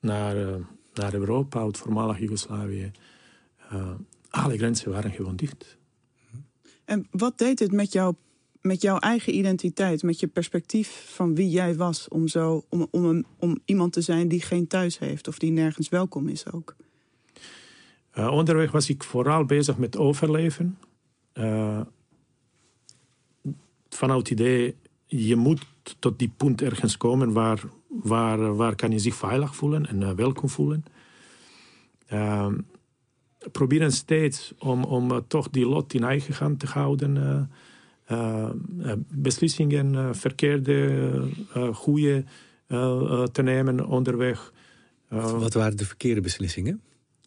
naar, 0.00 0.58
naar 0.94 1.14
Europa, 1.14 1.60
uit 1.60 1.76
voormalig 1.76 2.18
Joegoslavië. 2.18 2.90
Alle 4.30 4.56
grenzen 4.56 4.90
waren 4.90 5.10
gewoon 5.10 5.36
dicht. 5.36 5.77
En 6.88 7.06
wat 7.10 7.38
deed 7.38 7.58
het 7.58 7.72
met, 7.72 7.92
jou, 7.92 8.14
met 8.60 8.82
jouw 8.82 8.98
eigen 8.98 9.34
identiteit, 9.34 10.02
met 10.02 10.20
je 10.20 10.26
perspectief 10.26 11.12
van 11.14 11.34
wie 11.34 11.50
jij 11.50 11.76
was, 11.76 12.08
om, 12.08 12.28
zo, 12.28 12.64
om, 12.68 12.86
om, 12.90 13.24
om 13.38 13.58
iemand 13.64 13.92
te 13.92 14.00
zijn 14.00 14.28
die 14.28 14.42
geen 14.42 14.66
thuis 14.66 14.98
heeft 14.98 15.28
of 15.28 15.38
die 15.38 15.50
nergens 15.50 15.88
welkom 15.88 16.28
is 16.28 16.52
ook? 16.52 16.76
Uh, 18.14 18.32
onderweg 18.32 18.70
was 18.70 18.88
ik 18.88 19.04
vooral 19.04 19.44
bezig 19.44 19.76
met 19.76 19.96
overleven. 19.96 20.78
vanuit 23.88 24.18
het 24.18 24.30
idee, 24.30 24.76
je 25.06 25.36
moet 25.36 25.66
tot 25.98 26.18
die 26.18 26.32
punt 26.36 26.62
ergens 26.62 26.96
komen 26.96 27.32
waar, 27.32 27.62
waar, 27.88 28.56
waar 28.56 28.74
kan 28.74 28.90
je 28.90 28.98
zich 28.98 29.14
veilig 29.14 29.54
voelen 29.56 29.86
en 29.86 30.00
uh, 30.00 30.10
welkom 30.10 30.48
voelen. 30.48 30.84
Proberen 33.52 33.92
steeds 33.92 34.52
om, 34.58 34.84
om 34.84 35.10
uh, 35.10 35.18
toch 35.26 35.48
die 35.50 35.66
lot 35.66 35.94
in 35.94 36.04
eigen 36.04 36.34
hand 36.34 36.60
te 36.60 36.66
houden. 36.66 37.16
Uh, 38.10 38.92
beslissingen, 39.08 40.16
verkeerde, 40.16 41.10
goede 41.72 42.24
te 43.32 43.42
nemen 43.42 43.86
onderweg. 43.86 44.52
Wat 45.08 45.54
waren 45.54 45.76
de 45.76 45.84
verkeerde 45.84 46.20
beslissingen? 46.20 46.80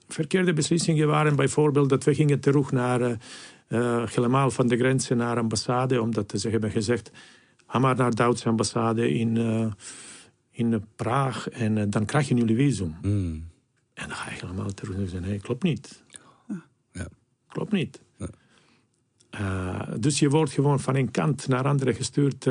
Verkeerde 0.08 0.54
beslissingen 0.54 1.08
waren 1.08 1.36
bijvoorbeeld 1.36 1.90
dat 1.90 2.04
we 2.04 2.14
gingen 2.14 2.40
terug 2.40 2.72
naar 2.72 3.18
helemaal 4.14 4.52
van 4.52 4.68
de 4.68 4.78
grenzen 4.78 5.18
naar 5.18 5.38
ambassade, 5.38 6.02
omdat 6.02 6.34
ze 6.36 6.50
hebben 6.50 6.72
gezegd 6.72 7.12
ga 7.72 7.80
maar 7.80 7.96
naar 7.96 8.10
de 8.10 8.16
Duitse 8.16 8.50
ambassade 8.50 9.14
in, 9.14 9.38
in 10.52 10.86
Praag 10.96 11.50
en 11.50 11.90
dan 11.90 12.06
krijg 12.06 12.28
je 12.28 12.36
jullie 12.36 12.56
visum. 12.56 12.96
Mm. 13.02 13.50
En 13.94 14.08
dan 14.08 14.18
ga 14.18 14.30
je 14.30 14.40
helemaal 14.40 14.74
terug 14.74 14.96
en 14.96 15.10
zeggen, 15.10 15.30
nee, 15.30 15.40
klopt 15.40 15.64
niet. 15.64 16.01
Klopt 17.52 17.72
niet. 17.72 18.02
Ja. 18.18 18.30
Uh, 19.40 19.94
dus 20.00 20.20
je 20.20 20.30
wordt 20.30 20.52
gewoon 20.52 20.80
van 20.80 20.96
een 20.96 21.12
kant 21.12 21.48
naar 21.48 21.68
andere 21.68 21.94
gestuurd. 21.94 22.48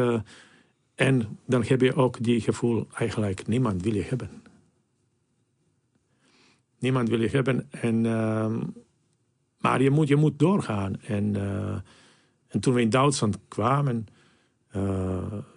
en 0.94 1.38
dan 1.46 1.64
heb 1.64 1.80
je 1.80 1.94
ook 1.94 2.22
die 2.22 2.40
gevoel, 2.40 2.86
eigenlijk 2.94 3.46
niemand 3.46 3.82
wil 3.82 3.94
je 3.94 4.02
hebben. 4.02 4.30
Niemand 6.78 7.08
wil 7.08 7.20
je 7.20 7.28
hebben. 7.28 7.66
En, 7.70 8.06
ehm, 8.06 8.62
maar 9.58 9.82
je 9.82 9.90
moet, 9.90 10.08
je 10.08 10.16
moet 10.16 10.38
doorgaan. 10.38 11.00
En, 11.00 11.36
en 12.48 12.60
toen 12.60 12.74
we 12.74 12.80
in 12.80 12.90
Duitsland 12.90 13.38
kwamen 13.48 14.06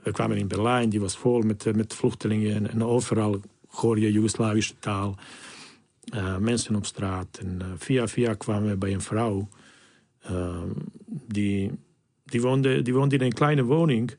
we 0.03 0.11
kwamen 0.11 0.37
in 0.37 0.47
Berlijn, 0.47 0.89
die 0.89 0.99
was 0.99 1.17
vol 1.17 1.41
met, 1.41 1.65
eh, 1.65 1.73
met 1.73 1.93
vluchtelingen. 1.93 2.71
En 2.71 2.83
overal 2.83 3.39
hoor 3.67 3.99
je 3.99 4.11
Joegoslavische 4.11 4.73
taal. 4.79 5.15
Uh, 6.13 6.37
mensen 6.37 6.75
op 6.75 6.85
straat. 6.85 7.37
En 7.41 7.61
via 7.77 8.07
via 8.07 8.33
kwamen 8.33 8.69
we 8.69 8.77
bij 8.77 8.93
een 8.93 9.01
vrouw. 9.01 9.47
die, 11.27 11.71
die, 12.23 12.41
woonde, 12.41 12.81
die 12.81 12.93
woonde 12.93 13.15
in 13.15 13.21
een 13.21 13.33
kleine 13.33 13.63
woning. 13.63 14.17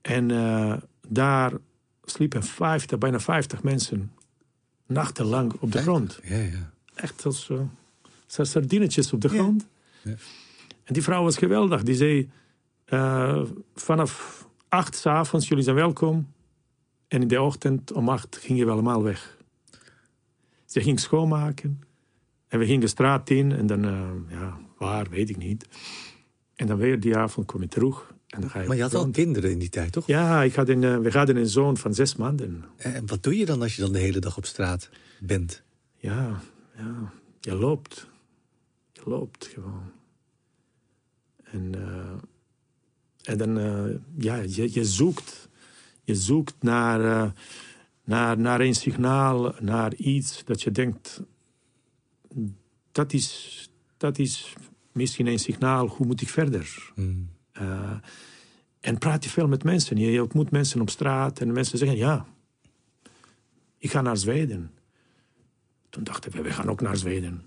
En 0.00 0.28
daar 1.08 1.52
sliepen 2.04 2.42
50, 2.42 2.98
bijna 2.98 3.20
50 3.20 3.62
mensen 3.62 4.12
nachtenlang 4.86 5.52
op 5.60 5.72
de 5.72 5.78
grond. 5.78 6.20
Ja, 6.22 6.36
ja. 6.36 6.72
Echt 6.94 7.24
als 7.24 7.48
uh, 7.48 7.60
sardinetjes 8.26 9.12
op 9.12 9.20
de 9.20 9.28
grond. 9.28 9.66
Ja. 10.02 10.14
En 10.84 10.94
die 10.94 11.02
vrouw 11.02 11.22
was 11.22 11.36
geweldig. 11.36 11.82
Die 11.82 11.94
zei 11.94 12.30
vanaf 13.74 14.46
acht 14.68 14.96
s 14.96 15.06
avonds, 15.06 15.48
jullie 15.48 15.64
zijn 15.64 15.76
welkom. 15.76 16.32
En 17.08 17.22
in 17.22 17.28
de 17.28 17.42
ochtend 17.42 17.92
om 17.92 18.08
acht 18.08 18.36
gingen 18.36 18.66
we 18.66 18.72
allemaal 18.72 19.02
weg. 19.02 19.35
Ze 20.76 20.82
ging 20.82 21.00
schoonmaken. 21.00 21.82
En 22.48 22.58
we 22.58 22.64
gingen 22.64 22.80
de 22.80 22.86
straat 22.86 23.30
in. 23.30 23.52
En 23.52 23.66
dan, 23.66 23.84
uh, 23.84 24.10
ja, 24.28 24.58
waar, 24.78 25.08
weet 25.10 25.30
ik 25.30 25.36
niet. 25.36 25.68
En 26.54 26.66
dan 26.66 26.76
weer 26.76 27.00
die 27.00 27.16
avond 27.16 27.46
kom 27.46 27.60
je 27.60 27.68
terug. 27.68 28.14
En 28.26 28.40
dan 28.40 28.50
ga 28.50 28.60
je 28.60 28.66
maar 28.66 28.76
je 28.76 28.82
had 28.82 28.94
al 28.94 29.10
kinderen 29.10 29.50
in 29.50 29.58
die 29.58 29.68
tijd, 29.68 29.92
toch? 29.92 30.06
Ja, 30.06 30.42
ik 30.42 30.54
had 30.54 30.68
een, 30.68 30.82
uh, 30.82 30.98
we 30.98 31.10
hadden 31.10 31.36
een 31.36 31.48
zoon 31.48 31.76
van 31.76 31.94
zes 31.94 32.16
maanden. 32.16 32.64
En 32.76 33.06
wat 33.06 33.22
doe 33.22 33.36
je 33.36 33.46
dan 33.46 33.62
als 33.62 33.76
je 33.76 33.82
dan 33.82 33.92
de 33.92 33.98
hele 33.98 34.18
dag 34.18 34.36
op 34.36 34.44
straat 34.44 34.90
bent? 35.20 35.62
Ja, 35.96 36.40
ja 36.76 37.12
je 37.40 37.54
loopt. 37.54 38.08
Je 38.92 39.02
loopt 39.04 39.46
gewoon. 39.46 39.92
En... 41.44 41.74
En 43.22 43.38
dan, 43.38 43.58
ja, 44.18 44.36
je, 44.36 44.74
je, 44.74 44.84
zoekt, 44.84 45.48
je 46.04 46.14
zoekt 46.14 46.54
naar, 46.60 47.32
naar, 48.06 48.38
naar 48.38 48.60
een 48.60 48.74
signaal, 48.74 49.54
naar 49.60 49.94
iets 49.94 50.44
dat 50.44 50.62
je 50.62 50.70
denkt, 50.70 51.22
dat 52.92 53.12
is, 53.12 53.68
dat 53.96 54.18
is 54.18 54.54
misschien 54.92 55.26
een 55.26 55.38
signaal, 55.38 55.86
hoe 55.86 56.06
moet 56.06 56.20
ik 56.20 56.28
verder? 56.28 56.92
Mm. 56.94 57.28
Uh, 57.60 57.90
en 58.80 58.98
praat 58.98 59.24
je 59.24 59.30
veel 59.30 59.48
met 59.48 59.64
mensen. 59.64 59.96
Je, 59.96 60.10
je 60.10 60.22
ontmoet 60.22 60.50
mensen 60.50 60.80
op 60.80 60.90
straat 60.90 61.40
en 61.40 61.52
mensen 61.52 61.78
zeggen, 61.78 61.96
ja, 61.96 62.26
ik 63.78 63.90
ga 63.90 64.00
naar 64.00 64.16
Zweden. 64.16 64.70
Toen 65.88 66.04
dachten 66.04 66.32
we, 66.32 66.42
we 66.42 66.50
gaan 66.50 66.70
ook 66.70 66.80
naar 66.80 66.96
Zweden. 66.96 67.44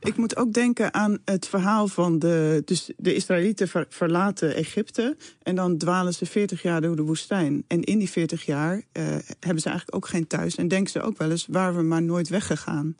Ik 0.00 0.16
moet 0.16 0.36
ook 0.36 0.52
denken 0.52 0.94
aan 0.94 1.18
het 1.24 1.48
verhaal 1.48 1.88
van 1.88 2.18
de. 2.18 2.62
Dus 2.64 2.90
de 2.96 3.14
Israëlieten 3.14 3.86
verlaten 3.88 4.54
Egypte. 4.54 5.16
En 5.42 5.54
dan 5.54 5.78
dwalen 5.78 6.14
ze 6.14 6.26
40 6.26 6.62
jaar 6.62 6.80
door 6.80 6.96
de 6.96 7.02
woestijn. 7.02 7.64
En 7.66 7.82
in 7.82 7.98
die 7.98 8.10
40 8.10 8.44
jaar 8.44 8.76
uh, 8.76 8.82
hebben 9.40 9.60
ze 9.60 9.68
eigenlijk 9.68 9.94
ook 9.94 10.08
geen 10.08 10.26
thuis. 10.26 10.54
En 10.54 10.68
denken 10.68 10.92
ze 10.92 11.02
ook 11.02 11.18
wel 11.18 11.30
eens: 11.30 11.46
waar 11.50 11.76
we 11.76 11.82
maar 11.82 12.02
nooit 12.02 12.28
weggegaan. 12.28 12.96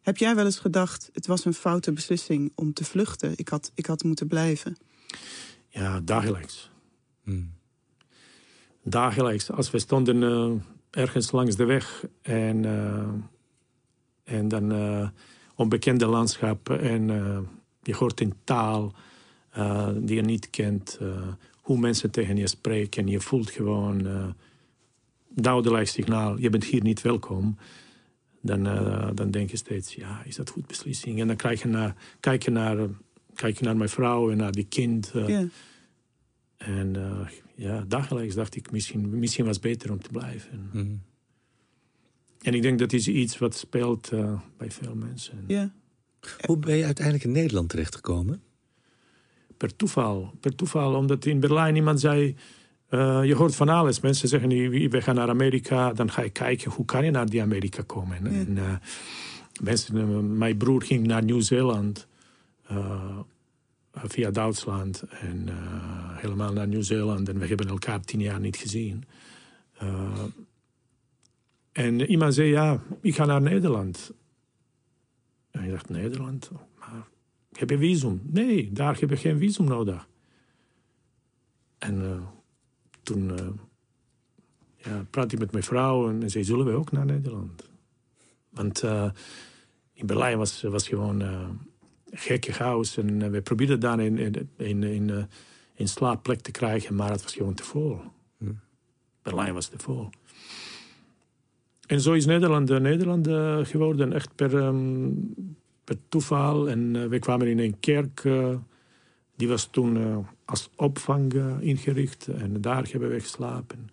Heb 0.00 0.16
jij 0.16 0.34
wel 0.34 0.44
eens 0.44 0.58
gedacht: 0.58 1.10
het 1.12 1.26
was 1.26 1.44
een 1.44 1.54
foute 1.54 1.92
beslissing 1.92 2.52
om 2.54 2.72
te 2.72 2.84
vluchten? 2.84 3.32
Ik 3.36 3.48
had, 3.48 3.70
ik 3.74 3.86
had 3.86 4.02
moeten 4.02 4.26
blijven. 4.26 4.76
Ja, 5.68 6.00
dagelijks. 6.00 6.70
Hmm. 7.22 7.52
Dagelijks. 8.82 9.50
Als 9.50 9.70
we 9.70 9.78
stonden 9.78 10.22
uh, 10.22 10.60
ergens 10.90 11.30
langs 11.30 11.56
de 11.56 11.64
weg 11.64 12.04
en, 12.22 12.62
uh, 12.64 13.08
en 14.24 14.48
dan 14.48 14.72
onbekende 15.58 16.06
landschappen. 16.06 16.80
En 16.80 17.08
uh, 17.08 17.38
je 17.82 17.94
hoort 17.94 18.20
een 18.20 18.34
taal 18.44 18.94
uh, 19.56 19.88
die 19.96 20.16
je 20.16 20.22
niet 20.22 20.50
kent. 20.50 20.98
Uh, 21.02 21.08
hoe 21.60 21.78
mensen 21.78 22.10
tegen 22.10 22.36
je 22.36 22.46
spreken. 22.46 23.06
Je 23.06 23.20
voelt 23.20 23.50
gewoon 23.50 24.34
duidelijk 25.28 25.88
signaal, 25.88 26.38
je 26.38 26.50
bent 26.50 26.64
hier 26.64 26.82
niet 26.82 27.02
welkom, 27.02 27.56
dan, 28.40 28.66
uh, 28.66 29.08
dan 29.14 29.30
denk 29.30 29.50
je 29.50 29.56
steeds, 29.56 29.94
ja, 29.94 30.22
is 30.24 30.36
dat 30.36 30.50
goed 30.50 30.66
beslissing? 30.66 31.20
En 31.20 31.26
dan 31.26 31.36
kijk 31.36 31.62
je 31.62 31.68
naar, 31.68 31.94
kijk 32.20 32.42
je 32.42 32.50
naar, 32.50 32.76
kijk 33.34 33.58
je 33.58 33.64
naar 33.64 33.76
mijn 33.76 33.88
vrouw 33.88 34.30
en 34.30 34.36
naar 34.36 34.52
die 34.52 34.66
kind. 34.68 35.12
Uh, 35.16 35.28
Ja. 35.28 35.46
En 36.56 36.94
uh, 36.96 37.28
ja, 37.54 37.84
dagelijks 37.88 38.34
dacht 38.34 38.56
ik, 38.56 38.70
misschien, 38.70 39.18
misschien 39.18 39.44
was 39.44 39.54
het 39.54 39.64
beter 39.64 39.90
om 39.90 40.00
te 40.00 40.10
blijven. 40.10 40.70
Mhm. 40.72 40.86
En 42.42 42.54
ik 42.54 42.62
denk 42.62 42.78
dat 42.78 42.92
is 42.92 43.08
iets 43.08 43.38
wat 43.38 43.56
speelt 43.56 44.12
uh, 44.12 44.40
bij 44.56 44.70
veel 44.70 44.94
mensen. 44.94 45.44
Ja. 45.46 45.72
Hoe 46.46 46.56
ben 46.56 46.76
je 46.76 46.84
uiteindelijk 46.84 47.24
in 47.24 47.32
Nederland 47.32 47.68
terechtgekomen? 47.68 48.42
Per 49.56 49.76
toeval. 49.76 50.34
Per 50.40 50.54
toeval, 50.54 50.94
omdat 50.94 51.26
in 51.26 51.40
Berlijn 51.40 51.76
iemand 51.76 52.00
zei... 52.00 52.36
Uh, 52.90 53.24
je 53.24 53.34
hoort 53.34 53.56
van 53.56 53.68
alles. 53.68 54.00
Mensen 54.00 54.28
zeggen, 54.28 54.48
we 54.90 55.02
gaan 55.02 55.14
naar 55.14 55.28
Amerika. 55.28 55.92
Dan 55.92 56.10
ga 56.10 56.22
je 56.22 56.30
kijken, 56.30 56.70
hoe 56.70 56.84
kan 56.84 57.04
je 57.04 57.10
naar 57.10 57.28
die 57.28 57.42
Amerika 57.42 57.82
komen? 57.82 58.24
Ja. 58.24 58.30
En, 58.30 58.56
uh, 58.56 58.76
mensen, 59.62 60.36
mijn 60.36 60.56
broer 60.56 60.82
ging 60.82 61.06
naar 61.06 61.24
Nieuw-Zeeland... 61.24 62.06
Uh, 62.72 63.18
via 63.92 64.30
Duitsland 64.30 65.02
en 65.02 65.48
helemaal 66.16 66.52
naar 66.52 66.68
Nieuw-Zeeland. 66.68 67.28
En 67.28 67.38
we 67.38 67.46
hebben 67.46 67.68
elkaar 67.68 68.00
tien 68.00 68.20
jaar 68.20 68.40
niet 68.40 68.56
gezien. 68.56 69.04
En 71.78 72.00
iemand 72.00 72.34
zei, 72.34 72.48
ja, 72.48 72.82
ik 73.00 73.14
ga 73.14 73.24
naar 73.24 73.40
Nederland. 73.40 74.12
En 75.50 75.64
ik 75.64 75.70
dacht, 75.70 75.88
Nederland? 75.88 76.50
Maar 76.78 77.06
heb 77.52 77.70
je 77.70 77.78
visum? 77.78 78.20
Nee, 78.24 78.72
daar 78.72 78.98
heb 78.98 79.10
je 79.10 79.16
geen 79.16 79.38
visum 79.38 79.64
nodig. 79.64 80.08
En 81.78 82.00
uh, 82.02 82.22
toen 83.02 83.30
uh, 83.30 83.48
ja, 84.76 85.06
praatte 85.10 85.34
ik 85.34 85.40
met 85.40 85.52
mijn 85.52 85.64
vrouw 85.64 86.08
en 86.08 86.30
zei, 86.30 86.44
zullen 86.44 86.66
we 86.66 86.72
ook 86.72 86.92
naar 86.92 87.06
Nederland? 87.06 87.70
Want 88.48 88.82
uh, 88.82 89.10
in 89.92 90.06
Berlijn 90.06 90.38
was, 90.38 90.62
was 90.62 90.88
gewoon 90.88 91.22
gekke 92.10 92.52
chaos. 92.52 92.96
En 92.96 93.30
we 93.30 93.42
probeerden 93.42 93.80
daar 93.80 94.00
in, 94.00 94.18
in, 94.18 94.50
in, 94.56 94.82
in, 94.82 95.28
in 95.74 95.88
slaapplek 95.88 96.40
te 96.40 96.50
krijgen, 96.50 96.94
maar 96.94 97.10
het 97.10 97.22
was 97.22 97.34
gewoon 97.34 97.54
te 97.54 97.64
vol. 97.64 98.00
Hm. 98.38 98.52
Berlijn 99.22 99.54
was 99.54 99.66
te 99.66 99.78
vol. 99.78 100.10
En 101.88 102.00
zo 102.00 102.12
is 102.12 102.26
Nederland, 102.26 102.68
Nederland 102.68 103.26
geworden, 103.68 104.12
echt 104.12 104.34
per, 104.34 104.54
um, 104.54 105.34
per 105.84 105.96
toeval. 106.08 106.68
En 106.68 106.94
uh, 106.94 107.06
we 107.06 107.18
kwamen 107.18 107.46
in 107.46 107.58
een 107.58 107.80
kerk, 107.80 108.22
die 109.36 109.48
was 109.48 109.68
toen 109.70 110.26
als 110.44 110.70
opvang 110.76 111.32
ingericht. 111.60 112.26
En 112.26 112.60
daar 112.60 112.88
hebben 112.90 113.08
we 113.08 113.20
geslapen, 113.20 113.78
een 113.78 113.90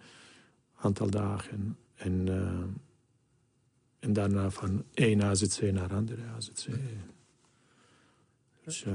aantal 0.75 1.09
dagen. 1.09 1.77
En, 1.95 2.27
en 3.99 4.13
daarna 4.13 4.49
van 4.49 4.83
één 4.93 5.23
AZC 5.23 5.61
naar 5.71 5.93
andere 5.93 6.21
AZC. 6.35 6.67
Dus, 8.65 8.85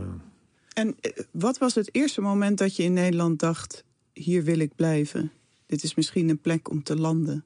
en 0.73 0.97
wat 1.30 1.59
was 1.59 1.75
het 1.75 1.95
eerste 1.95 2.21
moment 2.21 2.59
dat 2.59 2.76
je 2.76 2.83
in 2.83 2.92
Nederland 2.92 3.38
dacht... 3.38 3.85
hier 4.12 4.45
wil 4.45 4.59
ik 4.59 4.75
blijven? 4.75 5.33
Dit 5.66 5.83
is 5.83 5.95
misschien 5.95 6.28
een 6.28 6.40
plek 6.40 6.71
om 6.71 6.83
te 6.83 6.97
landen. 6.97 7.45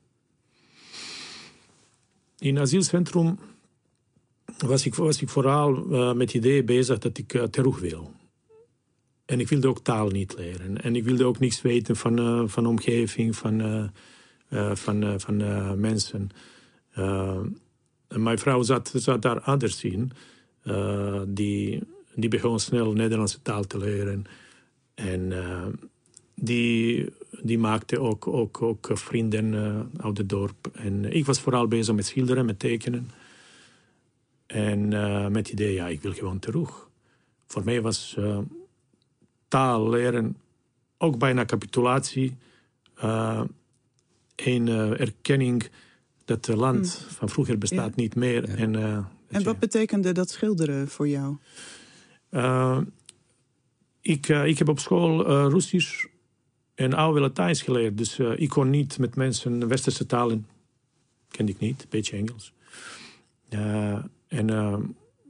In 2.38 2.59
asielcentrum 2.59 3.38
was 4.59 4.87
ik, 4.87 4.95
was 4.95 5.23
ik 5.23 5.29
vooral 5.29 5.76
uh, 5.76 6.12
met 6.12 6.33
het 6.33 6.35
idee 6.35 6.64
bezig 6.64 6.99
dat 6.99 7.19
ik 7.19 7.35
uh, 7.35 7.43
terug 7.43 7.79
wil. 7.79 8.12
En 9.25 9.41
ik 9.41 9.49
wilde 9.49 9.69
ook 9.69 9.81
taal 9.81 10.09
niet 10.09 10.37
leren. 10.37 10.83
En 10.83 10.97
ik 10.97 11.05
wilde 11.05 11.25
ook 11.25 11.38
niets 11.38 11.62
weten 11.62 11.97
van, 11.97 12.21
uh, 12.21 12.43
van 12.49 12.67
omgeving, 12.67 13.37
van, 13.37 13.91
van, 14.75 15.21
van 15.21 15.37
mensen. 15.81 16.29
en 18.09 18.23
mijn 18.23 18.38
vrouw 18.38 18.62
zat, 18.62 18.93
zat 18.97 19.23
daar 19.23 19.41
anders 19.41 19.85
in. 19.85 20.12
die, 21.29 21.83
die 22.14 22.29
begon 22.29 22.61
snel 22.61 22.93
Nederlandse 22.93 23.43
taal 23.43 23.64
te 23.64 23.79
leren. 23.79 24.25
En 24.95 25.33
die, 26.35 27.12
die 27.42 27.59
maakte 27.59 28.01
ook, 28.01 28.27
ook, 28.27 28.62
ook 28.62 28.90
vrienden 28.92 29.53
uh, 29.53 29.81
uit 30.05 30.18
het 30.18 30.29
dorp. 30.29 30.70
En 30.73 31.12
ik 31.12 31.27
was 31.27 31.40
vooral 31.40 31.68
bezig 31.68 31.94
met 31.94 32.07
schilderen, 32.07 32.47
met 32.47 32.59
tekenen. 32.59 33.11
En 34.47 34.90
uh, 34.90 35.27
met 35.27 35.37
het 35.37 35.49
idee, 35.49 35.73
ja, 35.73 35.87
ik 35.87 36.03
wil 36.03 36.12
gewoon 36.12 36.38
terug. 36.38 36.88
Voor 37.47 37.64
mij 37.64 37.83
was 37.83 38.16
uh, 38.18 38.38
taal 39.49 39.88
leren 39.88 40.37
ook 40.99 41.18
bijna 41.18 41.44
capitulatie. 41.44 42.37
een 44.37 44.68
erkenning 44.99 45.70
dat 46.25 46.47
het 46.47 46.57
land 46.57 46.99
hmm. 46.99 47.16
van 47.16 47.29
vroeger 47.29 47.59
bestaat 47.59 47.92
ja. 47.94 48.03
niet 48.03 48.14
meer. 48.14 48.49
Ja. 48.49 48.57
En, 48.57 48.75
en 49.29 49.42
wat 49.44 49.59
betekende 49.59 50.12
dat 50.12 50.31
schilderen 50.31 50.88
voor 50.88 51.09
jou? 51.09 51.37
ik, 54.01 54.29
ik 54.29 54.59
heb 54.59 54.68
op 54.68 54.79
school 54.79 55.23
Russisch 55.49 56.07
en 56.74 56.94
oude 56.94 57.20
Latijns 57.20 57.62
geleerd. 57.62 57.98
Dus 57.98 58.18
uh, 58.18 58.32
ik 58.37 58.48
kon 58.48 58.70
niet 58.70 58.98
met 58.98 59.16
mensen 59.16 59.68
westerse 59.68 60.06
talen. 60.06 60.46
Kende 61.30 61.52
ik 61.52 61.58
niet, 61.58 61.82
een 61.82 61.88
beetje 61.88 62.16
Engels. 62.16 62.52
Uh, 63.50 64.04
en 64.28 64.50
uh, 64.50 64.76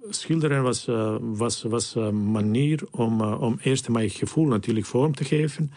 schilderen 0.08 0.62
was, 0.62 0.84
was, 1.20 1.62
was 1.62 1.94
een 1.94 2.30
manier 2.30 2.82
om, 2.90 3.20
om 3.22 3.58
eerst 3.62 3.88
mijn 3.88 4.10
gevoel 4.10 4.46
natuurlijk 4.46 4.86
vorm 4.86 5.14
te 5.14 5.24
geven. 5.24 5.72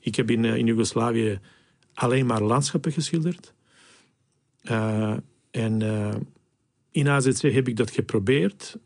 Ik 0.00 0.14
heb 0.14 0.30
in, 0.30 0.44
in 0.44 0.66
Joegoslavië 0.66 1.40
alleen 1.94 2.26
maar 2.26 2.42
landschappen 2.42 2.92
geschilderd. 2.92 3.52
en 5.50 5.82
in 6.90 7.08
AZC 7.08 7.40
heb 7.40 7.68
ik 7.68 7.76
dat 7.76 7.90
geprobeerd. 7.90 8.76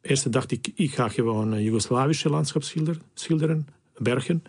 Eerst 0.00 0.32
dacht 0.32 0.50
ik, 0.50 0.70
ik 0.74 0.94
ga 0.94 1.08
gewoon 1.08 1.62
Joegoslavische 1.62 2.28
landschap 2.28 2.62
schilderen 3.14 3.66
bergen. 3.96 4.44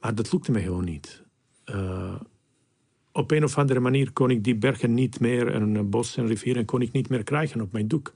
Maar 0.00 0.14
dat 0.14 0.32
lukte 0.32 0.52
me 0.52 0.60
gewoon 0.60 0.84
niet. 0.84 1.22
Uh, 1.66 2.14
op 3.12 3.30
een 3.30 3.44
of 3.44 3.58
andere 3.58 3.80
manier 3.80 4.12
kon 4.12 4.30
ik 4.30 4.44
die 4.44 4.56
bergen 4.56 4.94
niet 4.94 5.20
meer, 5.20 5.52
en 5.54 5.90
bos 5.90 6.16
en 6.16 6.26
rivieren, 6.26 6.64
kon 6.64 6.82
ik 6.82 6.92
niet 6.92 7.08
meer 7.08 7.22
krijgen 7.22 7.60
op 7.60 7.72
mijn 7.72 7.88
doek. 7.88 8.12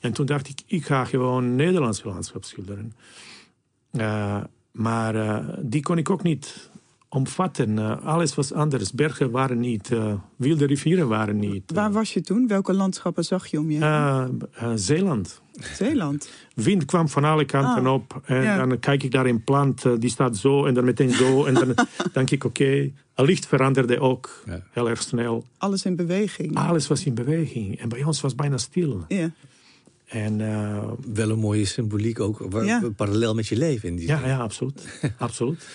En 0.00 0.12
toen 0.12 0.26
dacht 0.26 0.48
ik, 0.48 0.62
ik 0.66 0.84
ga 0.84 1.04
gewoon 1.04 1.56
Nederlandse 1.56 2.08
landschap 2.08 2.44
schilderen. 2.44 2.92
Uh, 3.92 4.44
maar 4.72 5.44
die 5.66 5.82
kon 5.82 5.98
ik 5.98 6.10
ook 6.10 6.22
niet 6.22 6.69
omvatten. 7.12 8.02
alles 8.02 8.34
was 8.34 8.52
anders. 8.52 8.92
Bergen 8.92 9.30
waren 9.30 9.60
niet, 9.60 9.90
wilde 10.36 10.66
rivieren 10.66 11.08
waren 11.08 11.38
niet. 11.38 11.70
Waar 11.74 11.92
was 11.92 12.14
je 12.14 12.20
toen? 12.20 12.46
Welke 12.46 12.72
landschappen 12.72 13.24
zag 13.24 13.46
je 13.46 13.58
om 13.58 13.70
je 13.70 13.84
heen? 13.84 14.78
Zeeland. 14.78 15.40
Zeeland. 15.74 16.30
Wind 16.54 16.84
kwam 16.84 17.08
van 17.08 17.24
alle 17.24 17.44
kanten 17.44 17.86
Ah, 17.86 17.92
op. 17.92 18.20
En 18.24 18.42
ja. 18.42 18.66
dan 18.66 18.78
kijk 18.78 19.02
ik 19.02 19.10
daar 19.10 19.26
een 19.26 19.44
plant, 19.44 19.84
uh, 19.84 19.92
die 19.98 20.10
staat 20.10 20.36
zo 20.36 20.64
en 20.66 20.74
dan 20.74 20.84
meteen 20.84 21.10
zo. 21.10 21.44
en 21.44 21.54
dan 21.54 21.74
denk 22.12 22.30
ik, 22.30 22.44
oké, 22.44 22.62
okay. 22.62 22.94
het 23.14 23.26
licht 23.26 23.46
veranderde 23.46 24.00
ook 24.00 24.42
Ja. 24.46 24.62
heel 24.70 24.88
erg 24.88 25.02
snel. 25.02 25.44
Alles 25.58 25.84
in 25.84 25.96
beweging. 25.96 26.56
Alles 26.56 26.86
was 26.86 27.04
in 27.04 27.14
beweging. 27.14 27.78
En 27.78 27.88
bij 27.88 28.02
ons 28.04 28.20
was 28.20 28.30
het 28.32 28.40
bijna 28.40 28.56
stil. 28.58 29.04
Ja. 29.08 29.30
En, 30.06 30.38
uh, 30.40 30.84
Wel 31.14 31.30
een 31.30 31.38
mooie 31.38 31.64
symboliek 31.64 32.20
ook, 32.20 32.38
waar, 32.50 32.64
Ja. 32.64 32.82
parallel 32.96 33.34
met 33.34 33.46
je 33.46 33.56
leven 33.56 33.88
in 33.88 33.96
die 33.96 34.06
ja, 34.06 34.18
zin. 34.18 34.28
ja, 34.28 34.38
absoluut. 34.38 35.00
absoluut. 35.18 35.68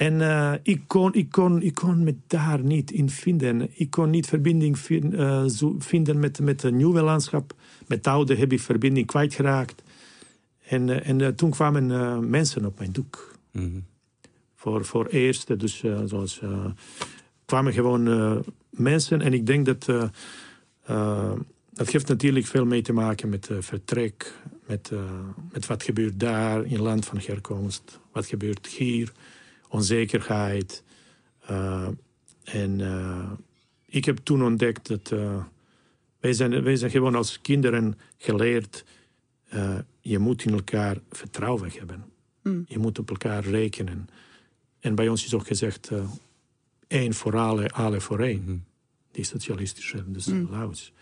En 0.00 0.14
uh, 0.14 0.52
ik, 0.62 0.82
kon, 0.86 1.14
ik, 1.14 1.30
kon, 1.30 1.62
ik 1.62 1.74
kon 1.74 2.04
me 2.04 2.14
daar 2.26 2.60
niet 2.60 2.90
in 2.90 3.10
vinden. 3.10 3.68
Ik 3.72 3.90
kon 3.90 4.10
niet 4.10 4.26
verbinding 4.26 4.78
uh, 4.88 5.44
zo 5.44 5.74
vinden 5.78 6.18
met, 6.18 6.40
met 6.40 6.62
het 6.62 6.74
nieuwe 6.74 7.02
landschap. 7.02 7.54
Met 7.86 8.06
oude 8.06 8.34
heb 8.34 8.52
ik 8.52 8.60
verbinding 8.60 9.06
kwijtgeraakt. 9.06 9.82
En, 10.66 10.88
uh, 10.88 11.08
en 11.08 11.34
toen 11.34 11.50
kwamen 11.50 12.30
mensen 12.30 12.64
op 12.64 12.78
mijn 12.78 12.92
doek. 12.92 13.38
Mhm. 13.52 13.80
Voor, 14.54 14.84
voor 14.84 15.06
eerst, 15.06 15.60
dus 15.60 15.84
zoals... 16.04 16.40
Kwamen 17.44 17.72
gewoon 17.72 18.04
mensen. 18.70 19.20
En 19.20 19.32
ik 19.32 19.46
denk 19.46 19.66
dat... 19.66 19.84
Dat 21.72 21.90
heeft 21.90 22.08
natuurlijk 22.08 22.46
veel 22.46 22.66
mee 22.66 22.82
te 22.82 22.92
maken 22.92 23.28
met 23.28 23.50
vertrek. 23.58 24.34
Met, 24.66 24.90
met 25.52 25.66
wat 25.66 25.82
gebeurt 25.82 26.20
daar 26.20 26.64
in 26.64 26.80
land 26.80 27.06
van 27.06 27.20
herkomst. 27.26 28.00
Wat 28.12 28.26
gebeurt 28.26 28.66
hier. 28.66 29.12
Onzekerheid. 29.70 30.82
Uh, 31.50 31.88
en 32.44 32.78
uh, 32.78 33.30
ik 33.86 34.04
heb 34.04 34.18
toen 34.18 34.42
ontdekt 34.42 34.88
dat... 34.88 35.10
Uh, 35.10 35.44
wij, 36.20 36.32
zijn, 36.32 36.62
wij 36.62 36.76
zijn 36.76 36.90
gewoon 36.90 37.14
als 37.14 37.40
kinderen 37.40 37.98
geleerd... 38.18 38.84
Uh, 39.54 39.78
je 40.00 40.18
moet 40.18 40.44
in 40.44 40.52
elkaar 40.52 40.98
vertrouwen 41.10 41.70
hebben. 41.78 42.04
Mm. 42.42 42.64
Je 42.68 42.78
moet 42.78 42.98
op 42.98 43.10
elkaar 43.10 43.44
rekenen. 43.44 44.08
En 44.80 44.94
bij 44.94 45.08
ons 45.08 45.24
is 45.24 45.34
ook 45.34 45.46
gezegd... 45.46 45.90
Uh, 45.90 46.04
één 46.86 47.14
voor 47.14 47.36
alle, 47.36 47.68
alle 47.68 48.00
voor 48.00 48.20
één. 48.20 48.42
Mhm. 48.42 48.56
Die 49.10 49.24
socialistische, 49.24 50.04
dus 50.06 50.26
Mm. 50.26 50.48
Laos. 50.50 50.92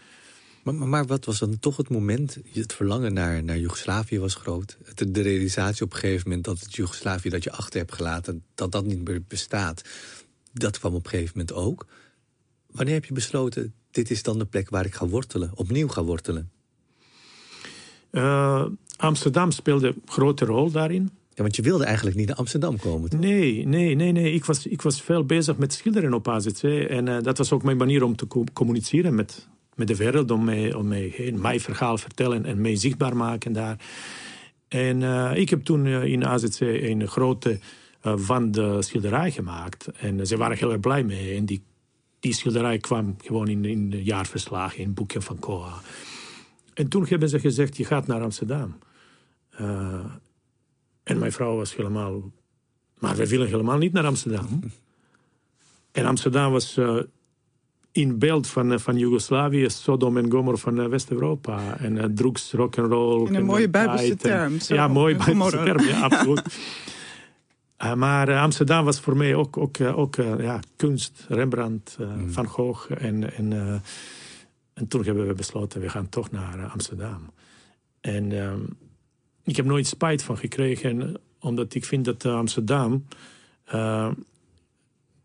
Maar, 0.63 0.75
maar, 0.75 1.07
wat 1.07 1.25
was 1.25 1.39
dan 1.39 1.59
toch 1.59 1.77
het 1.77 1.89
moment? 1.89 2.39
Het 2.53 2.73
verlangen 2.73 3.13
naar, 3.13 3.45
naar 3.45 3.59
Joegoslavië 3.59 4.19
was 4.19 4.35
groot. 4.35 4.77
Het- 4.85 5.15
De 5.15 5.21
realisatie 5.23 5.85
op 5.85 5.93
een 5.93 5.99
gegeven 5.99 6.29
moment 6.29 6.45
dat 6.47 6.61
het 6.61 6.75
Joegoslavië 6.77 7.29
dat 7.29 7.45
je 7.45 7.53
achter 7.53 7.79
hebt 7.79 7.93
gelaten, 7.95 8.43
dat 8.55 8.73
dat 8.73 8.85
niet 8.87 9.09
meer 9.09 9.23
bestaat. 9.29 9.83
dat 10.53 10.79
kwam 10.79 10.95
op 10.95 11.05
een 11.05 11.11
gegeven 11.11 11.33
moment 11.39 11.57
ook. 11.57 11.87
Wanneer 12.71 12.95
heb 12.95 13.05
je 13.05 13.13
besloten, 13.13 13.73
dit 13.91 14.11
is 14.11 14.23
dan 14.23 14.39
de 14.39 14.45
plek 14.45 14.71
waar 14.71 14.85
ik 14.85 14.95
ga 14.95 15.07
wortelen, 15.07 15.51
opnieuw 15.55 15.89
ga 15.89 16.03
wortelen? 16.05 16.51
Uh, 18.13 18.65
Amsterdam 18.97 19.51
speelde 19.51 19.87
een 19.87 20.03
grote 20.07 20.45
rol 20.45 20.71
daarin. 20.71 21.11
Ja, 21.35 21.43
want 21.43 21.57
je 21.57 21.63
wilde 21.63 21.85
eigenlijk 21.85 22.17
niet 22.17 22.27
naar 22.27 22.37
Amsterdam 22.37 22.79
komen. 22.79 23.11
Toch? 23.11 23.21
Nee, 23.21 23.67
nee, 23.67 23.95
nee, 23.95 24.13
nee. 24.13 24.33
Ik 24.33 24.45
was, 24.45 24.67
ik 24.67 24.83
was 24.83 25.03
veel 25.03 25.25
bezig 25.25 25.57
met 25.57 25.73
schilderen 25.73 26.15
op 26.15 26.29
AZC. 26.29 26.63
En 26.63 27.07
uh, 27.07 27.17
dat 27.23 27.39
was 27.39 27.53
ook 27.53 27.63
mijn 27.63 27.77
manier 27.77 28.03
om 28.03 28.17
te 28.17 28.27
communiceren 28.53 29.15
met, 29.15 29.49
met 29.79 29.89
de 29.89 29.97
wereld. 29.97 30.31
Om 30.31 30.45
mij, 30.45 30.75
om 30.75 30.89
mij 30.89 31.33
mijn 31.35 31.61
verhaal 31.61 31.99
vertellen 31.99 32.45
en 32.45 32.61
mij 32.61 32.77
zichtbaar 32.77 33.17
maken 33.17 33.53
daar. 33.53 33.77
En 34.69 35.01
uh, 35.01 35.31
ik 35.35 35.51
heb 35.51 35.65
toen 35.65 35.87
in 35.87 36.27
AZC 36.27 36.61
een 36.61 37.09
grote 37.09 37.59
van 38.01 38.51
de 38.51 38.83
schilderij 38.83 39.31
gemaakt. 39.31 39.87
En 39.87 40.27
ze 40.27 40.37
waren 40.37 40.57
heel 40.57 40.71
erg 40.71 40.81
blij 40.81 41.05
mee. 41.05 41.37
En 41.37 41.45
die, 41.45 41.63
die 42.21 42.33
schilderij 42.33 42.79
kwam 42.79 43.17
gewoon 43.25 43.49
in, 43.49 43.65
in 43.65 43.91
de 43.91 44.03
jaarverslagen, 44.03 44.79
in 44.79 44.95
boekje 44.95 45.21
van 45.21 45.39
Koa. 45.39 45.73
En 46.75 46.89
toen 46.89 47.07
hebben 47.09 47.29
ze 47.29 47.41
gezegd, 47.41 47.77
je 47.77 47.85
gaat 47.85 48.07
naar 48.07 48.23
Amsterdam. 48.23 48.79
En 51.03 51.19
mijn 51.19 51.33
vrouw 51.33 51.57
was 51.57 51.77
helemaal... 51.77 52.33
Maar 52.99 53.17
we 53.17 53.29
willen 53.29 53.47
helemaal 53.47 53.79
niet 53.79 53.93
naar 53.93 54.07
Amsterdam. 54.07 54.61
En 55.93 56.07
Amsterdam 56.07 56.53
was 56.53 56.79
in 57.99 58.19
beeld 58.19 58.47
van, 58.47 58.73
uh, 58.73 58.79
van 58.79 58.97
Joegoslavië, 58.97 59.71
Sodom 59.71 60.17
en 60.17 60.31
Gomorra 60.31 60.59
van 60.59 60.89
West-Europa. 60.89 61.79
En 61.79 62.15
drugs, 62.15 62.53
rock'n'roll. 62.53 63.27
In 63.27 63.35
een 63.35 63.45
mooie 63.45 63.69
Bijbelse 63.69 64.17
term. 64.17 64.57
ja, 64.59 64.89
mooi 64.89 65.17
Bijbelse 65.17 65.57
term, 65.57 65.85
ja, 65.85 66.01
absoluut. 66.01 66.43
maar 68.05 68.39
Amsterdam 68.39 68.85
was 68.85 69.01
voor 69.01 69.17
mij 69.17 69.35
ook, 69.35 69.57
ook, 69.57 69.81
ook 69.81 70.17
ja, 70.17 70.61
kunst, 70.77 71.27
Rembrandt, 71.29 71.97
mm. 72.01 72.33
Van 72.33 72.47
Gogh 72.47 72.91
en... 72.99 73.37
en 73.37 73.83
en 74.79 74.89
toen 74.89 75.05
hebben 75.05 75.27
we 75.27 75.35
besloten, 75.35 75.81
we 75.81 75.89
gaan 75.89 76.09
toch 76.09 76.31
naar 76.31 76.59
uh, 76.59 76.73
Amsterdam. 76.73 77.31
En 78.01 78.31
uh, 78.31 78.53
ik 79.45 79.57
heb 79.57 79.67
nooit 79.67 79.87
spijt 79.87 80.23
van 80.23 80.39
gekregen, 80.39 81.21
omdat 81.41 81.75
ik 81.75 81.85
vind 81.85 82.05
dat 82.05 82.25
uh, 82.25 82.35
Amsterdam 82.35 83.05
uh, 83.75 84.11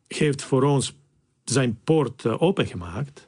heeft 0.08 0.42
voor 0.42 0.64
ons 0.64 0.96
zijn 1.44 1.80
poort 1.84 2.26
opengemaakt. 2.26 3.28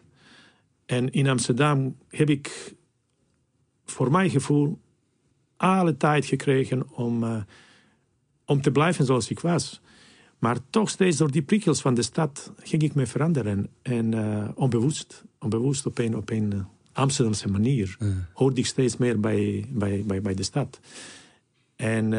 En 0.86 1.12
in 1.12 1.28
Amsterdam 1.28 1.96
heb 2.10 2.30
ik 2.30 2.74
voor 3.86 4.12
mijn 4.12 4.30
gevoel 4.30 4.80
alle 5.58 5.98
tijd 5.98 6.26
gekregen 6.26 6.90
om, 6.92 7.46
om 8.46 8.62
te 8.62 8.72
blijven 8.72 9.06
zoals 9.06 9.30
ik 9.30 9.40
was. 9.40 9.82
Maar 10.40 10.58
toch 10.70 10.90
steeds 10.90 11.18
door 11.18 11.32
die 11.32 11.42
prikkels 11.42 11.82
van 11.82 11.94
de 11.94 12.02
stad 12.02 12.54
ging 12.58 12.84
ik 12.84 12.96
me 12.96 13.08
veranderen. 13.08 13.70
En 13.82 14.12
uh, 14.12 14.50
onbewust, 14.56 15.24
onbewust 15.40 15.86
op 15.86 15.98
een, 15.98 16.16
op 16.16 16.30
een 16.30 16.54
uh, 16.54 16.60
Amsterdamse 16.94 17.50
manier 17.50 17.98
hoorde 18.34 18.60
ik 18.60 18.66
steeds 18.66 18.98
meer 18.98 19.20
bij, 19.20 19.66
bij, 19.70 20.04
bij, 20.06 20.22
bij 20.22 20.34
de 20.34 20.44
stad. 20.44 20.80
En, 21.76 22.14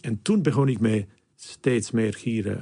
en 0.00 0.22
toen 0.22 0.42
begon 0.42 0.68
ik 0.68 0.80
me 0.80 1.06
steeds 1.36 1.90
meer 1.90 2.18
hier 2.22 2.58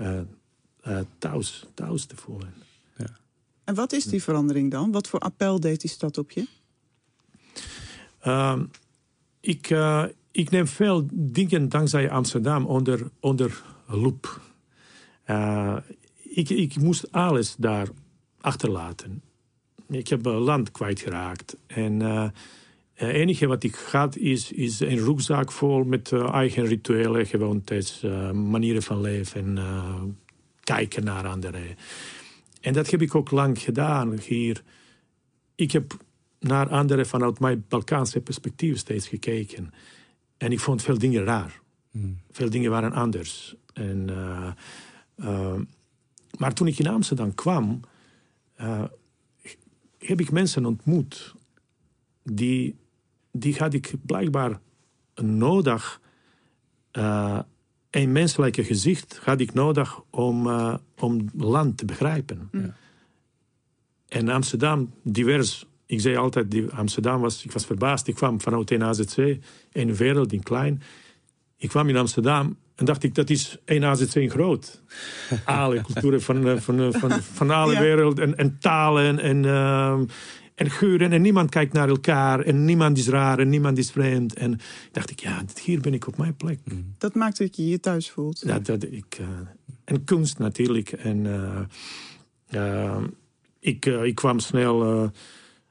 thuis, 1.19 1.67
thuis 1.75 2.05
te 2.05 2.17
voelen. 2.17 2.55
Ja. 2.97 3.07
En 3.65 3.75
wat 3.75 3.93
is 3.93 4.05
die 4.05 4.23
verandering 4.23 4.71
dan? 4.71 4.93
Wat 4.93 5.09
voor 5.09 5.21
appel 5.21 5.61
deed 5.61 5.81
die 5.81 5.91
stad 5.91 6.19
op 6.19 6.31
je? 6.31 6.47
Ehm, 8.21 8.65
ik, 9.41 9.75
ik 10.31 10.51
neem 10.51 10.67
veel 10.67 11.07
dingen 11.13 11.69
dankzij 11.69 12.11
Amsterdam 12.11 12.67
onder, 12.67 13.11
onder 13.21 13.63
loep. 13.87 14.41
Uh, 15.27 15.77
ik, 16.23 16.49
ik 16.49 16.77
moest 16.77 17.13
alles 17.13 17.55
daar 17.59 17.89
achterlaten. 18.41 19.23
Ik 19.89 20.09
heb 20.09 20.25
land 20.25 20.71
kwijtgeraakt. 20.71 21.57
En 21.67 22.01
uh, 22.01 22.29
het 22.93 23.11
enige 23.11 23.47
wat 23.47 23.63
ik 23.63 23.75
had 23.75 24.17
is, 24.17 24.53
is 24.53 24.81
een 24.81 24.99
rugzak 24.99 25.53
vol 25.53 25.85
met 25.85 26.11
uh, 26.11 26.35
eigen 26.35 26.67
rituelen, 26.67 27.27
gewoontes, 27.27 28.01
manieren 28.33 28.83
van 28.83 29.01
leven, 29.01 29.59
kijken 30.65 31.05
naar 31.05 31.27
anderen. 31.27 31.77
En 32.61 32.73
dat 32.73 32.91
heb 32.91 33.03
ik 33.03 33.15
ook 33.15 33.31
lang 33.31 33.59
gedaan 33.59 34.19
hier. 34.19 34.63
Ik 35.55 35.73
heb 35.73 35.97
naar 36.39 36.69
anderen 36.69 37.07
vanuit 37.07 37.39
mijn 37.39 37.65
Balkaanse 37.69 38.21
perspectief 38.21 38.79
steeds 38.79 39.09
gekeken. 39.09 39.73
En 40.37 40.53
ik 40.53 40.61
vond 40.61 40.83
veel 40.83 40.99
dingen 40.99 41.25
raar. 41.25 41.61
Mm. 41.91 42.19
Veel 42.31 42.51
dingen 42.51 42.71
waren 42.71 42.93
anders. 42.93 43.55
En, 43.73 44.09
uh, 44.11 44.53
uh, 45.17 45.61
maar 46.39 46.55
toen 46.55 46.67
ik 46.67 46.79
in 46.79 46.87
Amsterdam 46.87 47.35
kwam, 47.35 47.81
uh, 48.61 48.85
heb 49.99 50.21
ik 50.21 50.31
mensen 50.31 50.67
ontmoet 50.67 51.35
die, 52.23 52.77
die 53.33 53.57
had 53.57 53.75
ik 53.75 53.95
blijkbaar 54.03 54.61
nodig. 55.15 56.01
Een 57.95 58.13
menselijke 58.13 58.65
gezicht 58.65 59.21
had 59.25 59.41
ik 59.41 59.55
nodig 59.55 60.01
om, 60.11 60.49
om 60.99 61.31
land 61.37 61.79
te 61.79 61.85
begrijpen. 61.85 62.49
Ja. 62.53 62.75
En 64.09 64.29
Amsterdam, 64.29 64.95
divers. 65.03 65.67
Ik 65.87 66.01
zei 66.01 66.17
altijd, 66.17 66.51
die 66.51 66.71
Amsterdam 66.71 67.21
was, 67.21 67.45
ik 67.45 67.53
was 67.53 67.67
verbaasd. 67.67 68.07
Ik 68.07 68.15
kwam 68.15 68.41
vanuit 68.41 68.71
een 68.71 68.83
AZC, 68.83 69.37
een 69.73 69.95
wereld 69.95 70.33
in 70.33 70.43
klein. 70.43 70.83
Ik 71.57 71.69
kwam 71.69 71.89
in 71.89 71.97
Amsterdam 71.97 72.57
en 72.75 72.85
dacht 72.85 73.03
ik, 73.03 73.15
dat 73.15 73.31
is 73.31 73.57
één 73.65 73.85
AZC 73.85 74.31
groot. 74.31 74.83
Alle 75.45 75.81
culturen 75.81 76.23
van, 76.23 76.49
eh, 76.49 76.57
van, 76.57 76.77
van, 76.77 76.93
van, 76.93 77.23
van 77.23 77.51
alle 77.51 77.73
ja. 77.73 77.81
wereld 77.81 78.19
en, 78.19 78.37
en 78.37 78.59
talen 78.59 79.19
en, 79.19 79.45
uh, 79.45 80.01
en 80.55 80.71
geuren. 80.71 81.13
En 81.13 81.23
niemand 81.23 81.51
kijkt 81.51 81.73
naar 81.73 81.89
elkaar 81.89 82.41
en 82.41 82.65
niemand 82.65 82.99
is 82.99 83.09
raar 83.09 83.39
en 83.39 83.49
niemand 83.49 83.79
is 83.79 83.91
vreemd. 83.91 84.35
En 84.35 84.61
dacht 84.93 85.11
ik, 85.11 85.21
ja, 85.21 85.45
hier 85.63 85.81
ben 85.81 85.95
ik 85.95 86.07
op 86.07 86.17
mijn 86.17 86.37
plek. 86.37 86.59
Mm. 86.65 86.95
Dat 86.99 87.15
maakt 87.15 87.39
dat 87.39 87.57
je 87.57 87.69
je 87.69 87.81
thuis 87.81 88.11
voelt. 88.11 88.43
Ja, 88.47 88.59
dat, 88.59 88.83
ik, 88.83 89.19
uh, 89.21 89.27
en 89.85 90.05
kunst 90.05 90.39
natuurlijk. 90.39 90.93
En 90.93 91.27
uh, 92.51 93.03
ik, 93.59 93.87
ik 93.87 94.15
kwam 94.15 94.39
snel, 94.39 95.11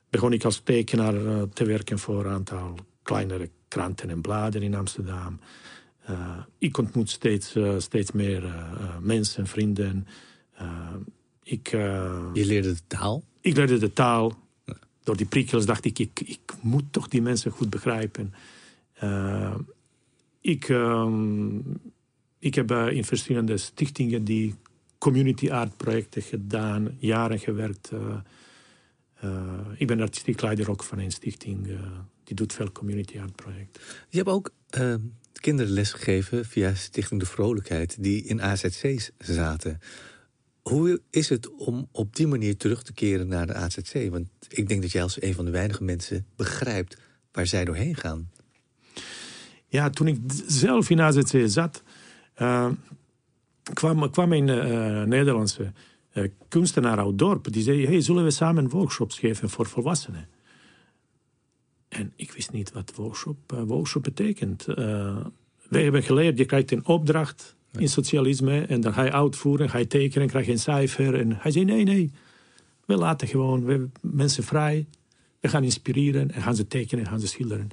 begon 0.09 0.33
ik 0.33 0.43
als 0.43 0.61
tekenaar 0.63 1.13
te 1.53 1.65
werken 1.65 1.99
voor 1.99 2.25
een 2.25 2.31
aantal 2.31 2.75
kleinere 3.03 3.49
kranten 3.67 4.09
en 4.09 4.21
bladen 4.21 4.61
in 4.61 4.75
Amsterdam. 4.75 5.39
Uh, 6.09 6.37
ik 6.57 6.77
ontmoet 6.77 7.09
steeds, 7.09 7.55
uh, 7.55 7.73
steeds 7.77 8.11
meer 8.11 8.43
uh, 8.43 8.97
mensen, 9.01 9.47
vrienden. 9.47 10.07
ik, 11.43 11.67
Je 12.33 12.45
leerde 12.45 12.73
de 12.73 12.81
taal? 12.87 13.23
Ik 13.41 13.55
leerde 13.55 13.77
de 13.77 13.93
taal. 13.93 14.42
Door 15.03 15.17
die 15.17 15.25
prikkels 15.25 15.65
dacht 15.65 15.85
ik, 15.85 15.99
ik, 15.99 16.19
ik 16.19 16.53
moet 16.61 16.83
toch 16.91 17.07
die 17.07 17.21
mensen 17.21 17.51
goed 17.51 17.69
begrijpen. 17.69 18.33
ik, 20.41 20.69
ehm, 20.69 21.59
ik 22.39 22.55
heb 22.55 22.71
in 22.71 23.03
verschillende 23.03 23.57
stichtingen 23.57 24.23
die 24.23 24.55
community 24.97 25.51
art 25.51 25.77
projecten 25.77 26.21
gedaan, 26.21 26.97
jaren 26.99 27.39
gewerkt. 27.39 27.91
ik 29.77 29.87
ben 29.87 30.01
artistiek 30.01 30.41
leider 30.41 30.69
ook 30.69 30.83
van 30.83 30.99
een 30.99 31.11
stichting 31.11 31.67
die 32.23 32.35
doet 32.35 32.53
veel 32.53 32.71
community 32.71 33.19
art 33.19 33.35
projecten. 33.35 33.81
Je 34.09 34.17
hebt 34.17 34.29
ook 34.29 34.51
ehm, 34.69 34.99
kinderen 35.33 35.71
lesgegeven 35.71 36.45
via 36.45 36.73
Stichting 36.73 37.19
de 37.19 37.25
Vrolijkheid, 37.25 38.03
die 38.03 38.23
in 38.23 38.41
AZC's 38.41 39.11
zaten. 39.17 39.79
Hoe 40.63 41.01
is 41.09 41.29
het 41.29 41.55
om 41.55 41.87
op 41.91 42.15
die 42.15 42.27
manier 42.27 42.57
terug 42.57 42.83
te 42.83 42.93
keren 42.93 43.27
naar 43.27 43.47
de 43.47 43.53
AZC? 43.53 44.09
Want 44.09 44.27
ik 44.47 44.67
denk 44.67 44.81
dat 44.81 44.91
jij 44.91 45.03
als 45.03 45.21
een 45.21 45.33
van 45.33 45.45
de 45.45 45.51
weinige 45.51 45.83
mensen 45.83 46.25
begrijpt 46.35 46.97
waar 47.31 47.47
zij 47.47 47.65
doorheen 47.65 47.95
gaan. 47.95 48.31
Ja, 49.67 49.89
toen 49.89 50.07
ik 50.07 50.17
zelf 50.47 50.89
in 50.89 51.01
AZC 51.01 51.43
zat, 51.45 51.83
uh, 52.41 52.71
kwam, 53.73 54.09
kwam 54.09 54.33
een 54.33 54.47
uh, 54.47 55.03
Nederlandse 55.03 55.71
uh, 56.13 56.29
kunstenaar 56.47 56.97
uit 56.97 57.17
dorp. 57.17 57.51
Die 57.51 57.63
zei, 57.63 57.85
hey, 57.85 58.01
zullen 58.01 58.23
we 58.23 58.31
samen 58.31 58.69
workshops 58.69 59.19
geven 59.19 59.49
voor 59.49 59.65
volwassenen? 59.65 60.27
En 61.87 62.13
ik 62.15 62.31
wist 62.31 62.51
niet 62.51 62.71
wat 62.71 62.93
workshop, 62.95 63.37
workshop 63.65 64.03
betekent. 64.03 64.65
Wij 65.69 65.83
hebben 65.83 66.03
geleerd, 66.03 66.37
je 66.37 66.45
krijgt 66.45 66.71
een 66.71 66.85
opdracht 66.85 67.55
in 67.77 67.89
socialisme 67.89 68.61
en 68.61 68.81
dan 68.81 68.93
ga 68.93 69.03
je 69.03 69.11
uitvoeren, 69.11 69.69
ga 69.69 69.77
je 69.77 69.87
tekenen, 69.87 70.27
krijg 70.27 70.45
je 70.45 70.51
een 70.51 70.59
cijfer. 70.59 71.19
En 71.19 71.37
hij 71.39 71.51
zei, 71.51 71.65
nee, 71.65 71.83
nee, 71.83 72.11
we 72.85 72.95
laten 72.95 73.27
gewoon 73.27 73.65
we, 73.65 73.89
mensen 74.01 74.43
vrij. 74.43 74.87
We 75.39 75.49
gaan 75.49 75.63
inspireren 75.63 76.31
en 76.31 76.41
gaan 76.41 76.55
ze 76.55 76.67
tekenen, 76.67 77.05
gaan 77.05 77.19
ze 77.19 77.27
schilderen. 77.27 77.69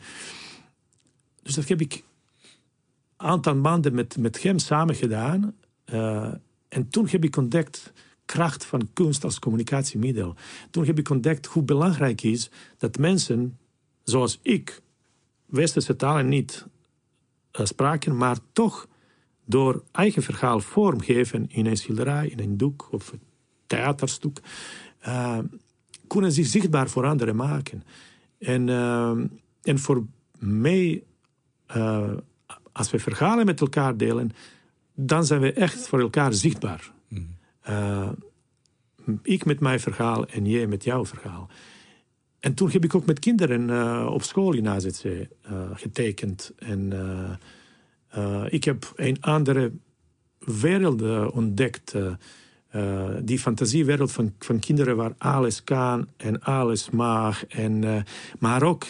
Dus 1.43 1.55
dat 1.55 1.69
heb 1.69 1.81
ik 1.81 2.05
een 3.17 3.27
aantal 3.27 3.57
maanden 3.57 3.95
met, 3.95 4.17
met 4.17 4.43
hem 4.43 4.59
samen 4.59 4.95
gedaan. 4.95 5.55
Uh, 5.93 6.33
en 6.69 6.89
toen 6.89 7.09
heb 7.09 7.25
ik 7.25 7.37
ontdekt 7.37 7.93
kracht 8.25 8.65
van 8.65 8.89
kunst 8.93 9.25
als 9.25 9.39
communicatiemiddel. 9.39 10.35
Toen 10.71 10.85
heb 10.85 10.99
ik 10.99 11.11
ontdekt 11.11 11.47
hoe 11.47 11.63
belangrijk 11.63 12.23
is 12.23 12.51
dat 12.79 12.99
mensen 12.99 13.59
zoals 14.03 14.39
ik 14.43 14.83
westerse 15.47 15.97
talen 15.97 16.29
niet 16.29 16.67
uh, 17.61 17.67
spraken, 17.67 18.17
maar 18.17 18.39
toch 18.53 18.89
door 19.51 19.83
eigen 19.93 20.23
verhaal 20.23 20.61
vormgeven 20.61 21.47
in 21.49 21.67
een 21.67 21.77
schilderij, 21.77 22.29
in 22.29 22.41
een 22.41 22.57
doek 22.57 22.89
of 22.91 23.13
een 23.13 23.21
theaterstuk, 23.67 24.41
uh, 25.07 25.39
kunnen 26.07 26.33
zich 26.33 26.47
zichtbaar 26.47 26.89
voor 26.89 27.07
anderen 27.07 27.37
maken. 27.37 27.83
En, 28.39 28.69
uh, 28.69 29.11
en 29.63 29.79
voor 29.79 30.05
mij, 30.39 31.03
uh, 31.77 32.11
als 32.73 32.91
we 32.91 32.99
verhalen 32.99 33.47
met 33.47 33.61
elkaar 33.61 33.97
delen, 33.97 34.31
dan 34.95 35.25
zijn 35.25 35.41
we 35.41 35.53
echt 35.53 35.89
voor 35.89 36.01
elkaar 36.01 36.33
zichtbaar. 36.33 36.93
Ik 39.23 39.45
met 39.45 39.61
mijn 39.61 39.81
verhaal 39.81 40.27
en 40.27 40.47
jij 40.47 40.67
met 40.67 40.85
jouw 40.85 41.07
verhaal. 41.07 41.49
En 42.41 42.55
toen 42.55 42.71
heb 42.71 42.85
ik 42.85 42.95
ook 42.95 43.07
met 43.07 43.19
kinderen 43.19 44.09
op 44.09 44.23
school 44.23 44.55
in 44.55 44.69
AZC 44.69 45.27
getekend. 45.75 46.53
En 46.59 46.93
uh, 48.16 48.44
ik 48.49 48.64
heb 48.64 48.92
een 48.96 49.23
andere 49.23 49.73
wereld 50.38 51.33
ontdekt. 51.33 51.94
die 53.23 53.38
fantasiewereld 53.38 54.12
van, 54.12 54.35
van 54.38 54.59
kinderen 54.59 54.96
waar 54.96 55.14
alles 55.18 55.64
kan 55.64 56.09
en 56.16 56.40
alles 56.40 56.90
mag. 56.90 57.46
En, 57.46 58.05
maar 58.38 58.62
ook 58.62 58.87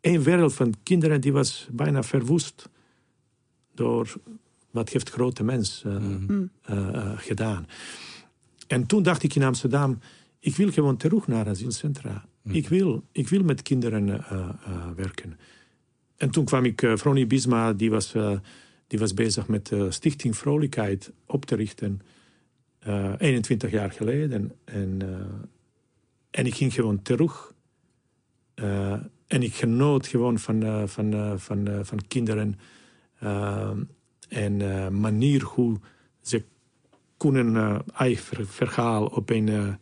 een 0.00 0.22
wereld 0.22 0.54
van 0.54 0.74
kinderen 0.82 1.20
die 1.20 1.32
was 1.32 1.68
bijna 1.70 2.02
verwoest 2.02 2.68
door 3.74 4.14
wat 4.70 4.88
heeft 4.88 5.10
grote 5.10 5.44
mens 5.44 5.82
mm. 5.86 6.50
gedaan. 7.16 7.66
En 8.70 8.86
toen 8.86 9.02
dacht 9.02 9.22
ik 9.22 9.34
in 9.34 9.42
Amsterdam, 9.42 9.98
ik 10.38 10.56
wil 10.56 10.72
gewoon 10.72 10.96
terug 10.96 11.26
naar 11.26 11.48
asielcentra. 11.48 12.24
Mm. 12.42 12.54
Ik, 12.54 12.68
wil, 12.68 13.04
ik 13.12 13.28
wil 13.28 13.42
met 13.42 13.62
kinderen 13.62 14.08
uh, 14.08 14.16
uh, 14.32 14.48
werken. 14.96 15.38
En 16.20 16.30
toen 16.30 16.44
kwam 16.44 16.64
ik, 16.64 16.82
uh, 16.82 17.26
Bisma, 17.26 17.72
die 17.72 17.90
was, 17.90 18.14
die 18.86 18.98
was 18.98 19.14
bezig 19.14 19.48
met 19.48 19.72
Stichting 19.88 20.36
Vrolijkheid 20.36 21.12
op 21.26 21.44
te 21.44 21.54
richten. 21.54 22.00
21 23.18 23.70
jaar 23.70 23.90
geleden. 23.90 24.52
En, 24.64 25.02
en 26.30 26.46
ik 26.46 26.54
ging 26.54 26.74
gewoon 26.74 27.02
terug. 27.02 27.54
en 29.26 29.42
ik 29.42 29.54
genoot 29.54 30.06
gewoon 30.06 30.38
van, 30.38 30.88
van, 30.88 31.38
van, 31.38 31.84
van 31.84 31.98
kinderen. 32.08 32.58
en 34.28 35.00
manier 35.00 35.42
hoe 35.42 35.76
ze 36.20 36.44
kunnen 37.16 37.82
eigen 37.94 38.46
verhaal 38.46 39.06
op 39.06 39.30
een, 39.30 39.78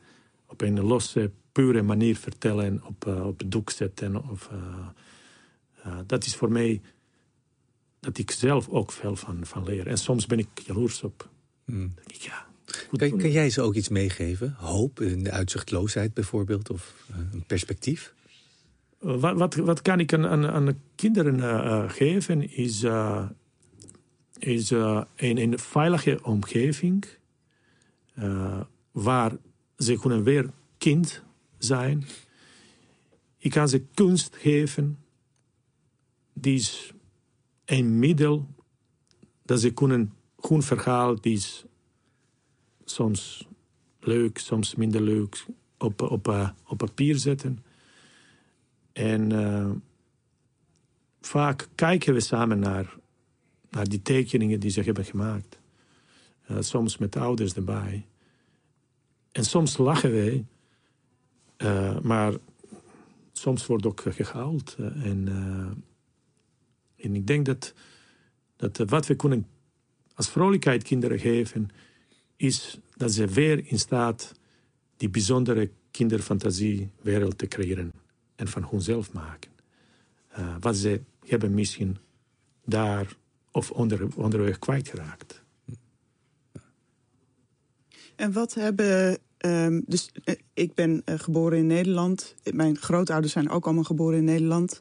op 0.47 0.61
een 0.61 0.81
losse 0.81 1.31
pure 1.53 1.83
manier 1.83 2.17
vertellen, 2.17 2.81
op, 2.85 3.07
op 3.07 3.43
doek 3.47 3.71
zetten. 3.71 4.29
Of, 4.31 4.51
dat 6.07 6.25
is 6.25 6.37
voor 6.37 6.53
mij 6.53 6.81
dat 8.01 8.19
ik 8.19 8.31
zelf 8.31 8.69
ook 8.69 8.93
veel 8.93 9.17
van, 9.17 9.47
van 9.47 9.65
leer. 9.65 9.87
En 9.87 9.99
soms 9.99 10.27
ben 10.27 10.39
ik 10.39 10.49
jaloers 10.67 11.03
op. 11.03 11.29
Hmm. 11.65 11.95
Denk 11.95 12.11
ik, 12.11 12.23
ja, 12.23 12.47
kan, 12.91 13.19
kan, 13.19 13.31
jij 13.31 13.51
ze 13.51 13.63
ook 13.63 13.75
iets 13.75 13.89
meegeven? 13.89 14.55
Hoop 14.59 15.01
in 15.01 15.23
de 15.23 15.31
uitzichtloosheid 15.31 16.15
bijvoorbeeld? 16.15 16.71
Of 16.71 16.95
een 17.33 17.45
perspectief? 17.47 18.15
Wat, 18.99 19.37
wat, 19.37 19.55
wat, 19.55 19.83
kan 19.83 20.01
ik 20.01 20.13
aan, 20.13 20.27
aan, 20.27 20.47
aan 20.47 20.81
kinderen 20.95 21.39
uh, 21.39 21.91
geven 21.91 22.51
is, 22.51 22.85
is 24.39 24.71
een, 24.71 25.07
een 25.17 25.59
veilige 25.59 26.19
omgeving 26.23 27.07
waar 28.93 29.37
ze 29.77 29.99
kunnen 29.99 30.23
weer 30.23 30.51
kind 30.79 31.23
zijn. 31.59 32.05
Ik 33.39 33.51
kan 33.51 33.69
ze 33.69 33.83
kunst 33.95 34.37
geven. 34.37 34.99
Die 36.41 36.55
is 36.55 36.93
een 37.65 37.99
middel 37.99 38.49
dat 39.43 39.61
ze 39.61 39.71
kunnen 39.71 40.13
goed 40.37 40.65
verhaal, 40.65 41.21
die 41.21 41.37
is 41.37 41.65
soms 42.85 43.49
leuk, 44.01 44.39
soms 44.39 44.75
minder 44.75 45.01
leuk, 45.01 45.47
op, 45.79 46.03
op, 46.03 46.29
uh, 46.29 46.51
op 46.65 46.79
papier 46.79 47.17
zetten. 47.17 47.65
En 48.93 49.33
uh, 49.33 49.71
vaak 51.21 51.69
kijken 51.75 52.15
we 52.15 52.21
samen 52.21 52.59
naar, 52.59 52.97
naar 53.71 53.89
die 53.89 54.03
tekeningen 54.03 54.61
die 54.61 54.71
ze 54.71 54.81
hebben 54.81 55.05
gemaakt. 55.05 55.59
Uh, 56.51 56.57
soms 56.61 56.99
met 56.99 57.17
ouders 57.17 57.55
erbij. 57.55 58.07
En 59.33 59.45
soms 59.45 59.77
lachen 59.77 60.11
wij 60.11 60.47
maar 62.03 62.35
soms 63.33 63.67
wordt 63.67 63.87
ook 63.87 64.03
gehaald. 64.09 64.77
En, 64.79 65.29
en 67.01 67.15
ik 67.15 67.27
denk 67.27 67.47
dat, 67.47 67.75
dat 68.57 68.77
wat 68.77 69.07
we 69.07 69.15
kunnen 69.15 69.47
als 70.15 70.29
vrolijkheid 70.29 70.83
kinderen 70.83 71.19
geven, 71.19 71.71
is 72.37 72.81
dat 72.97 73.13
ze 73.13 73.27
weer 73.27 73.67
in 73.67 73.79
staat 73.79 74.35
die 74.97 75.09
bijzondere 75.09 75.71
kinderfantasiewereld 75.91 77.39
te 77.39 77.49
creëren 77.49 77.93
en 78.37 78.49
van 78.49 78.67
hunzelf 78.71 79.13
maken. 79.13 79.51
wat 80.61 80.77
ze 80.77 81.01
hebben 81.27 81.55
misschien 81.55 81.97
daar 82.65 83.17
of 83.51 83.71
onder, 83.71 84.17
onderweg 84.17 84.59
kwijtgeraakt. 84.59 85.43
En 88.17 88.33
wat 88.33 88.55
hebben 88.55 89.19
Um, 89.47 89.83
dus 89.87 90.11
uh, 90.25 90.35
ik 90.55 90.75
ben 90.75 91.03
uh, 91.05 91.19
geboren 91.19 91.59
in 91.59 91.67
Nederland. 91.67 92.35
Mijn 92.53 92.77
grootouders 92.77 93.33
zijn 93.33 93.49
ook 93.49 93.65
allemaal 93.65 93.85
geboren 93.85 94.19
in 94.19 94.25
Nederland. 94.25 94.81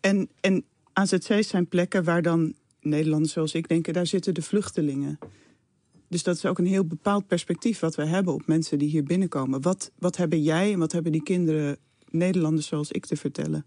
En, 0.00 0.28
en 0.40 0.64
AZC's 0.98 1.48
zijn 1.48 1.68
plekken 1.68 2.04
waar 2.04 2.22
dan 2.22 2.54
Nederlanders 2.80 3.32
zoals 3.32 3.54
ik 3.54 3.68
denken, 3.68 3.92
daar 3.92 4.06
zitten 4.06 4.34
de 4.34 4.42
vluchtelingen. 4.42 5.18
Dus 6.08 6.22
dat 6.22 6.36
is 6.36 6.46
ook 6.46 6.58
een 6.58 6.66
heel 6.66 6.84
bepaald 6.84 7.26
perspectief 7.26 7.78
wat 7.78 7.94
we 7.94 8.06
hebben 8.06 8.34
op 8.34 8.46
mensen 8.46 8.78
die 8.78 8.88
hier 8.88 9.04
binnenkomen. 9.04 9.62
Wat, 9.62 9.90
wat 9.98 10.16
hebben 10.16 10.42
jij 10.42 10.72
en 10.72 10.78
wat 10.78 10.92
hebben 10.92 11.12
die 11.12 11.22
kinderen, 11.22 11.76
Nederlanders 12.10 12.66
zoals 12.66 12.90
ik, 12.90 13.06
te 13.06 13.16
vertellen? 13.16 13.64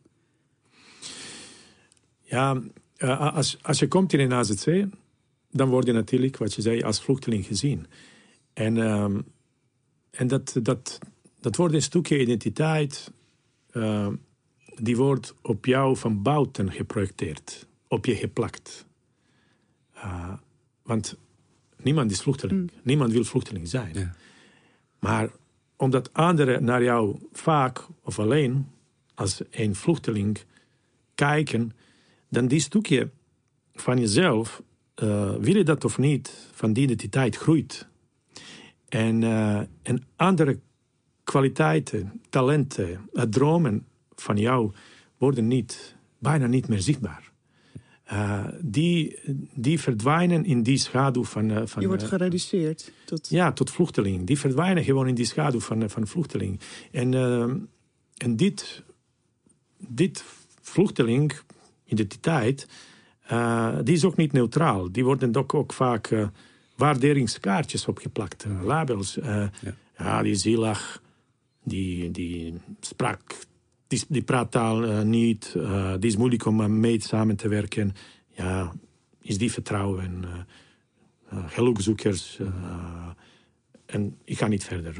Ja, 2.21 2.61
uh, 2.97 3.35
als, 3.35 3.57
als 3.61 3.79
je 3.79 3.87
komt 3.87 4.13
in 4.13 4.19
een 4.19 4.33
AZC, 4.33 4.85
dan 5.51 5.69
word 5.69 5.85
je 5.85 5.91
natuurlijk, 5.91 6.37
wat 6.37 6.53
je 6.53 6.61
zei, 6.61 6.81
als 6.81 7.01
vluchteling 7.01 7.45
gezien. 7.45 7.85
En 8.53 8.77
um, 8.77 9.25
en 10.11 10.27
dat, 10.27 10.55
dat, 10.61 10.99
dat 11.39 11.55
wordt 11.55 11.73
een 11.73 11.81
stukje 11.81 12.21
identiteit, 12.21 13.11
uh, 13.71 14.07
die 14.81 14.97
wordt 14.97 15.35
op 15.41 15.65
jou 15.65 15.97
van 15.97 16.21
buiten 16.21 16.71
geprojecteerd, 16.71 17.67
op 17.87 18.05
je 18.05 18.15
geplakt. 18.15 18.85
Uh, 19.95 20.33
want 20.83 21.17
niemand 21.77 22.11
is 22.11 22.21
vluchteling, 22.21 22.59
mm. 22.61 22.69
niemand 22.83 23.11
wil 23.11 23.23
vluchteling 23.23 23.67
zijn. 23.67 23.93
Ja. 23.93 24.15
Maar 24.99 25.29
omdat 25.75 26.13
anderen 26.13 26.63
naar 26.63 26.83
jou 26.83 27.15
vaak 27.31 27.87
of 28.03 28.19
alleen 28.19 28.67
als 29.15 29.41
een 29.49 29.75
vluchteling 29.75 30.39
kijken, 31.15 31.71
dan 32.29 32.47
die 32.47 32.59
stukje 32.59 33.09
van 33.73 33.99
jezelf, 33.99 34.61
uh, 35.03 35.35
wil 35.35 35.55
je 35.55 35.63
dat 35.63 35.85
of 35.85 35.97
niet, 35.97 36.49
van 36.51 36.73
die 36.73 36.83
identiteit 36.83 37.35
groeit. 37.35 37.87
En, 38.89 39.21
uh, 39.21 39.57
en 39.81 40.03
andere 40.15 40.59
kwaliteiten, 41.23 42.21
talenten, 42.29 43.09
dromen 43.29 43.85
van 44.21 44.37
jou 44.37 44.71
worden 45.17 45.47
niet, 45.47 45.95
bijna 46.17 46.47
niet 46.47 46.67
meer 46.67 46.81
zichtbaar. 46.81 47.31
Uh, 48.13 48.45
die, 48.61 49.19
die 49.53 49.79
verdwijnen 49.79 50.45
in 50.45 50.63
die 50.63 50.77
schaduw 50.77 51.23
van... 51.23 51.67
van 51.67 51.81
Je 51.81 51.87
wordt 51.87 52.03
gereduceerd 52.03 52.91
tot... 53.05 53.29
Ja, 53.29 53.51
tot 53.51 53.69
vluchteling. 53.71 54.27
Die 54.27 54.39
verdwijnen 54.39 54.83
gewoon 54.83 55.07
in 55.07 55.15
die 55.15 55.25
schaduw 55.25 55.59
van, 55.59 55.89
van 55.89 56.07
vluchteling. 56.07 56.59
En, 56.91 57.13
en 58.17 58.35
dit, 58.35 58.83
dit 59.77 60.23
vluchteling, 60.61 61.33
identiteit, 61.85 62.67
die 63.83 63.95
is 63.95 64.05
ook 64.05 64.17
niet 64.17 64.31
neutraal. 64.31 64.91
Die 64.91 65.03
worden 65.03 65.35
ook, 65.35 65.53
ook 65.53 65.73
vaak 65.73 66.09
waarderingskaartjes 66.81 67.85
opgeplakt, 67.87 68.45
uh, 68.45 68.63
labels. 68.63 69.17
Uh, 69.17 69.25
ja. 69.25 69.75
ja. 69.97 70.21
die 70.21 70.35
zielig, 70.35 71.01
die, 71.63 72.11
die 72.11 72.53
sprak, 72.79 73.35
die, 73.91 74.03
die 74.07 74.21
praat 74.21 74.51
taal 74.51 74.83
uh, 74.83 75.01
niet, 75.01 75.55
die 75.99 76.09
is 76.09 76.17
moeilijk 76.17 76.45
om 76.45 76.79
mee 76.79 77.01
samen 77.01 77.35
te 77.35 77.47
werken. 77.47 77.93
Ja, 78.27 78.71
is 79.21 79.37
die 79.37 79.51
vertrouwen, 79.51 80.23
gelukzoekers. 81.47 82.39
en 83.85 84.17
ik 84.23 84.37
ga 84.37 84.47
niet 84.47 84.63
verder. 84.63 84.93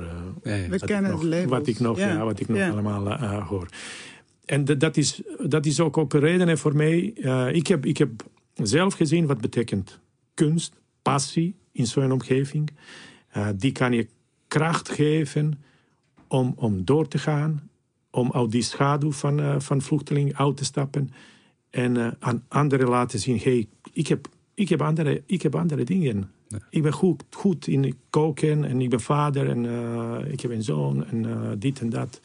We 0.43 0.79
kennen 0.85 1.11
nog, 1.11 1.29
het 1.29 1.49
Wat 1.49 1.67
ik 1.67 1.79
nog, 1.79 1.97
ja. 1.97 2.23
wat 2.23 2.39
ik 2.39 2.47
nog 2.47 2.71
allemaal 2.71 3.17
hoor. 3.41 3.67
En 4.45 4.65
dat 4.65 4.97
is, 4.97 5.21
dat 5.47 5.65
is 5.65 5.79
ook, 5.79 5.97
ook 5.97 6.13
een 6.13 6.19
reden 6.19 6.57
voor 6.57 6.75
mij. 6.75 6.99
ik, 7.51 7.67
heb, 7.67 7.85
ik 7.85 7.97
heb 7.97 8.09
zelf 8.53 8.93
gezien 8.93 9.25
wat 9.25 9.41
betekent 9.41 9.99
kunst, 10.33 10.81
passie, 11.01 11.55
in 11.71 11.87
zo'n 11.87 12.11
omgeving. 12.11 12.69
Uh, 13.37 13.47
die 13.55 13.71
kan 13.71 13.91
je 13.91 14.07
kracht 14.47 14.89
geven 14.89 15.63
om, 16.27 16.53
om 16.55 16.85
door 16.85 17.07
te 17.07 17.17
gaan, 17.17 17.69
om 18.11 18.31
uit 18.31 18.51
die 18.51 18.61
schaduw 18.61 19.11
van, 19.11 19.39
uh, 19.39 19.59
van 19.59 19.81
vluchteling 19.81 20.37
uit 20.37 20.57
te 20.57 20.65
stappen 20.65 21.11
en 21.69 21.95
uh, 21.95 22.07
aan 22.19 22.43
anderen 22.47 22.87
laten 22.87 23.19
zien: 23.19 23.39
hey, 23.43 23.67
ik, 23.93 24.07
heb, 24.07 24.27
ik, 24.53 24.69
heb, 24.69 24.81
andere, 24.81 25.23
ik 25.25 25.41
heb 25.41 25.55
andere 25.55 25.83
dingen. 25.83 26.31
Ik 26.69 26.81
ben 26.81 26.93
goed, 26.93 27.23
goed 27.29 27.67
in 27.67 27.97
koken 28.09 28.65
en 28.65 28.81
ik 28.81 28.89
ben 28.89 29.01
vader 29.01 29.49
en 29.49 29.65
ik 30.31 30.41
heb 30.41 30.51
een 30.51 30.63
zoon 30.63 31.05
en 31.05 31.55
dit 31.59 31.79
en 31.79 31.89
dat. 31.89 32.21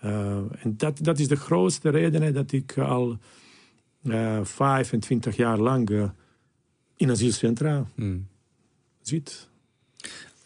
en 0.00 0.74
dat, 0.76 0.98
dat 1.02 1.18
is 1.18 1.28
de 1.28 1.36
grootste 1.36 1.88
reden 1.88 2.34
dat 2.34 2.52
ik 2.52 2.78
al 2.78 3.18
25 4.42 5.36
jaar 5.36 5.58
lang 5.58 6.10
in 6.96 7.10
asielcentra 7.10 7.86
hmm. 7.94 8.26
zit. 9.00 9.48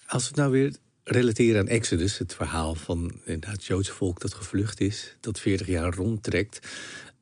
Als 0.06 0.22
we 0.22 0.28
het 0.28 0.37
nou 0.37 0.50
weer 0.50 0.76
relateren 1.04 1.60
aan 1.60 1.68
Exodus, 1.68 2.18
het 2.18 2.34
verhaal 2.34 2.74
van 2.74 3.12
het 3.40 3.64
Joodse 3.64 3.92
volk 3.92 4.20
dat 4.20 4.34
gevlucht 4.34 4.80
is, 4.80 5.16
dat 5.20 5.40
40 5.40 5.66
jaar 5.66 5.94
rondtrekt. 5.94 6.68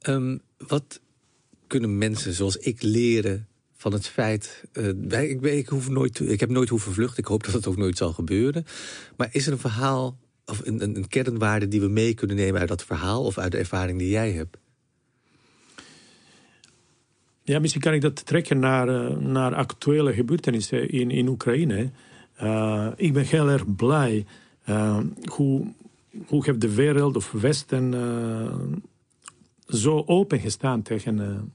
Um, 0.09 0.41
wat 0.57 1.01
kunnen 1.67 1.99
mensen 1.99 2.33
zoals 2.33 2.57
ik 2.57 2.83
leren 2.83 3.49
van 3.81 3.93
het 3.93 4.07
feit. 4.07 4.65
Uh, 4.73 5.23
ik, 5.23 5.43
ik, 5.43 5.69
hoef 5.69 5.89
nooit, 5.89 6.21
ik 6.21 6.41
heb 6.41 6.51
nooit 6.51 6.69
hoeven 6.69 6.93
vluchten. 6.93 7.19
Ik 7.19 7.29
hoop 7.29 7.45
dat 7.45 7.55
het 7.55 7.67
ook 7.67 7.77
nooit 7.77 7.97
zal 7.97 8.13
gebeuren. 8.13 8.65
Maar 9.17 9.29
is 9.33 9.47
er 9.47 9.53
een 9.53 9.59
verhaal 9.59 10.19
of 10.47 10.61
een, 10.65 10.83
een, 10.83 10.97
een 10.97 11.09
kernwaarde 11.09 11.69
die 11.69 11.81
we 11.81 11.89
mee 11.89 12.15
kunnen 12.15 12.37
nemen 12.37 12.61
uit 12.61 12.69
dat 12.69 12.85
verhaal 12.85 13.25
of 13.25 13.39
uit 13.39 13.53
de 13.53 13.59
ervaring 13.59 13.99
die 13.99 14.09
jij 14.09 14.33
hebt? 14.33 14.57
Ja, 17.43 17.59
misschien 17.59 17.81
kan 17.83 17.93
ik 17.93 18.01
dat 18.01 18.27
trekken 18.27 18.59
naar, 18.59 18.89
uh, 18.89 19.17
naar 19.17 19.55
actuele 19.55 20.13
gebeurtenissen 20.13 20.91
in, 20.91 21.11
in 21.11 21.29
Oekraïne. 21.29 21.91
Uh, 22.43 22.87
ik 22.97 23.13
ben 23.13 23.25
heel 23.25 23.49
erg 23.49 23.75
blij 23.75 24.27
uh, 24.69 24.99
hoe, 25.25 25.67
hoe 26.27 26.45
heeft 26.45 26.61
de 26.61 26.75
wereld 26.75 27.17
of 27.17 27.33
Westen 27.33 27.95
zo 29.67 30.03
open 30.07 30.41
gestaan 30.41 30.83
tegen. 30.83 31.53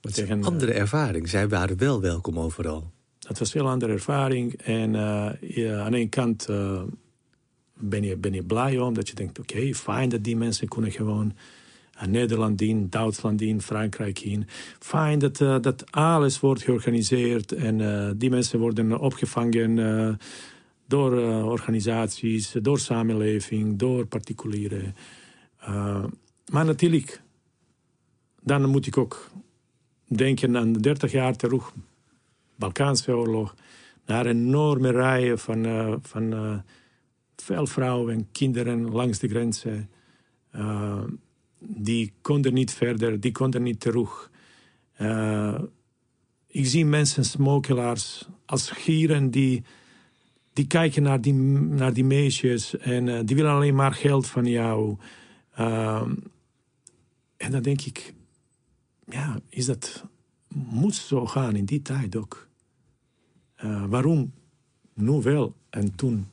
Is 0.00 0.18
een 0.18 0.44
andere 0.44 0.72
ervaring. 0.72 1.28
Zij 1.28 1.48
waren 1.48 1.78
wel 1.78 2.00
welkom 2.00 2.38
overal. 2.38 2.90
Dat 3.18 3.38
was 3.38 3.54
een 3.54 3.60
heel 3.60 3.70
andere 3.70 3.92
ervaring. 3.92 4.52
En 4.52 4.92
ja, 5.40 5.80
aan 5.80 5.90
de 5.90 5.96
ene 5.96 6.08
kant 6.08 6.46
ben, 7.78 8.02
je, 8.02 8.16
ben 8.16 8.32
je 8.32 8.42
blij 8.42 8.78
om 8.78 8.94
dat 8.94 9.08
je 9.08 9.14
denkt: 9.14 9.38
oké, 9.38 9.74
fijn 9.74 10.08
dat 10.08 10.24
die 10.24 10.36
mensen 10.36 10.68
kunnen 10.68 10.90
gewoon 10.92 11.34
Nederland 12.04 12.60
in, 12.60 12.88
Duitsland 12.90 13.40
in, 13.40 13.60
Frankrijk 13.60 14.20
in. 14.20 14.46
Fijn 14.78 15.18
dat, 15.18 15.40
uh, 15.40 15.56
dat 15.60 15.92
alles 15.92 16.40
wordt 16.40 16.62
georganiseerd 16.62 17.52
en 17.52 17.78
uh, 17.78 18.10
die 18.16 18.30
mensen 18.30 18.58
worden 18.58 18.98
opgevangen 18.98 19.76
uh, 19.76 20.14
door 20.86 21.12
organisaties, 21.44 22.54
door 22.62 22.78
samenleving, 22.78 23.78
door 23.78 24.06
particulieren. 24.06 24.94
maar 26.52 26.64
natuurlijk, 26.64 27.22
dan 28.42 28.68
moet 28.68 28.86
ik 28.86 28.96
ook 28.96 29.30
denken 30.06 30.56
aan 30.56 30.72
30 30.72 31.12
jaar 31.12 31.36
terug, 31.36 31.72
Balkaanse 32.56 33.16
oorlog, 33.16 33.54
naar 34.04 34.26
enorme 34.26 34.90
rijen 34.90 35.38
van, 35.38 35.98
van 36.02 36.62
veel 37.36 37.66
vrouwen 37.66 38.14
en 38.14 38.28
kinderen 38.32 38.90
langs 38.90 39.18
de 39.18 39.28
grenzen 39.28 39.90
die 41.58 42.12
konden 42.20 42.54
niet 42.54 42.72
verder, 42.72 43.20
die 43.20 43.32
konden 43.32 43.62
niet 43.62 43.80
terug. 43.80 44.30
Uh, 45.00 45.58
ik 46.46 46.66
zie 46.66 46.84
mensen, 46.84 47.24
smokkelaars, 47.24 48.28
als 48.44 48.70
gieren 48.70 49.30
die, 49.30 49.64
die 50.52 50.66
kijken 50.66 51.02
naar 51.02 51.20
die, 51.20 51.32
naar 51.32 51.92
die 51.92 52.04
meisjes 52.04 52.78
en 52.78 53.06
uh, 53.06 53.20
die 53.24 53.36
willen 53.36 53.50
alleen 53.50 53.74
maar 53.74 53.92
geld 53.92 54.26
van 54.26 54.46
jou. 54.46 54.96
Uh, 55.58 56.08
en 57.36 57.50
dan 57.50 57.62
denk 57.62 57.80
ik, 57.80 58.14
ja, 59.06 59.40
is 59.48 59.66
dat, 59.66 60.04
moet 60.48 60.94
zo 60.94 61.26
gaan 61.26 61.56
in 61.56 61.64
die 61.64 61.82
tijd 61.82 62.16
ook. 62.16 62.48
waarom 63.88 64.32
nu 64.94 65.20
wel 65.22 65.54
en 65.70 65.94
toen 65.94 66.30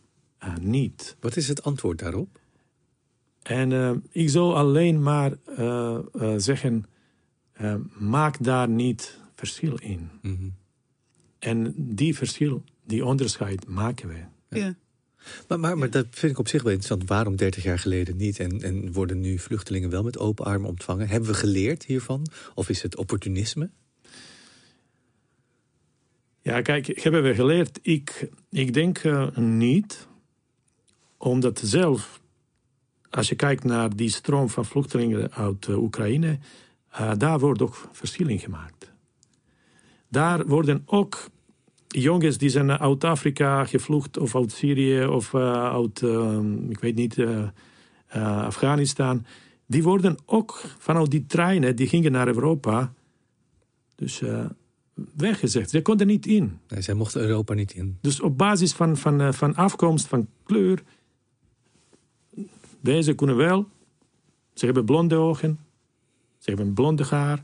niet? 0.61 1.15
Wat 1.19 1.35
is 1.35 1.47
het 1.47 1.63
antwoord 1.63 1.99
daarop? 1.99 2.39
En 3.43 3.71
uh, 3.71 3.91
ik 4.11 4.29
zou 4.29 4.53
alleen 4.53 5.03
maar 5.03 5.33
uh, 5.59 5.99
uh, 6.15 6.33
zeggen, 6.37 6.85
maak 7.97 8.43
daar 8.43 8.69
niet 8.69 9.19
verschil 9.35 9.75
in. 9.75 10.09
Mm 10.21 10.35
-hmm. 10.35 10.53
En 11.39 11.73
die 11.77 12.15
verschil, 12.15 12.63
die 12.85 13.05
onderscheid 13.05 13.67
maken 13.67 14.07
wij. 14.07 14.29
Ja. 14.49 14.75
Maar, 15.47 15.59
maar, 15.59 15.77
maar, 15.77 15.89
dat 15.89 16.07
vind 16.09 16.31
ik 16.31 16.39
op 16.39 16.47
zich 16.47 16.63
wel 16.63 16.71
interessant. 16.71 17.09
Waarom 17.09 17.35
30 17.35 17.63
jaar 17.63 17.79
geleden 17.79 18.17
niet? 18.17 18.39
En, 18.39 18.61
en 18.61 18.91
worden 18.91 19.19
nu 19.19 19.39
vluchtelingen 19.39 19.89
wel 19.89 20.03
met 20.03 20.17
open 20.17 20.45
armen 20.45 20.69
ontvangen? 20.69 21.07
Hebben 21.07 21.29
we 21.29 21.35
geleerd 21.35 21.85
hiervan? 21.85 22.27
Of 22.53 22.69
is 22.69 22.81
het 22.81 22.95
opportunisme? 22.95 23.69
Ja, 26.41 26.61
kijk, 26.61 27.01
hebben 27.01 27.23
we 27.23 27.33
geleerd? 27.33 27.79
Ik, 27.81 28.29
ik 28.49 28.73
denk 28.73 29.01
niet. 29.35 30.07
Omdat 31.17 31.61
zelf 31.63 32.21
als 33.15 33.29
je 33.29 33.35
kijkt 33.35 33.63
naar 33.63 33.95
die 33.95 34.09
stroom 34.09 34.49
van 34.49 34.65
vluchtelingen 34.65 35.31
uit 35.31 35.67
uh, 35.67 35.81
Oekraïne, 35.81 36.39
uh, 36.91 37.11
daar 37.17 37.39
wordt 37.39 37.61
ook 37.61 37.89
verschil 37.91 38.27
in 38.27 38.39
gemaakt. 38.39 38.91
Daar 40.07 40.45
worden 40.45 40.83
ook 40.85 41.29
jongens 41.87 42.37
die 42.37 42.49
zijn 42.49 42.71
uit 42.71 43.03
Afrika 43.03 43.65
gevlucht 43.65 44.17
of 44.17 44.35
uit 44.35 44.51
Syrië 44.51 45.05
of 45.05 45.33
uh, 45.33 45.73
uit, 45.73 46.01
ik 46.69 46.79
weet 46.79 46.95
niet, 46.95 47.25
Afghanistan. 48.45 49.25
Die 49.65 49.83
worden 49.83 50.17
ook 50.25 50.61
vanuit 50.77 51.11
die 51.11 51.25
treinen, 51.25 51.75
die 51.75 51.87
gingen 51.87 52.11
naar 52.11 52.27
Europa, 52.27 52.93
dus 53.95 54.21
weggezegd. 55.15 55.69
Ze 55.69 55.81
konden 55.81 56.07
niet 56.07 56.25
in. 56.25 56.59
Nee, 56.67 56.81
zij 56.81 56.93
mochten 56.93 57.21
Europa 57.21 57.53
niet 57.53 57.73
in. 57.73 57.97
Dus 58.01 58.21
op 58.21 58.37
basis 58.37 58.73
van, 58.73 58.97
van, 58.97 59.33
van 59.33 59.55
afkomst, 59.55 60.07
van 60.07 60.27
kleur, 60.43 60.83
deze 62.83 63.13
kunnen 63.13 63.35
wel. 63.35 63.67
Ze 64.53 64.65
hebben 64.65 64.85
blonde 64.85 65.15
ogen. 65.15 65.59
Ze 66.37 66.49
hebben 66.49 66.73
blonde 66.73 67.03
haar. 67.03 67.43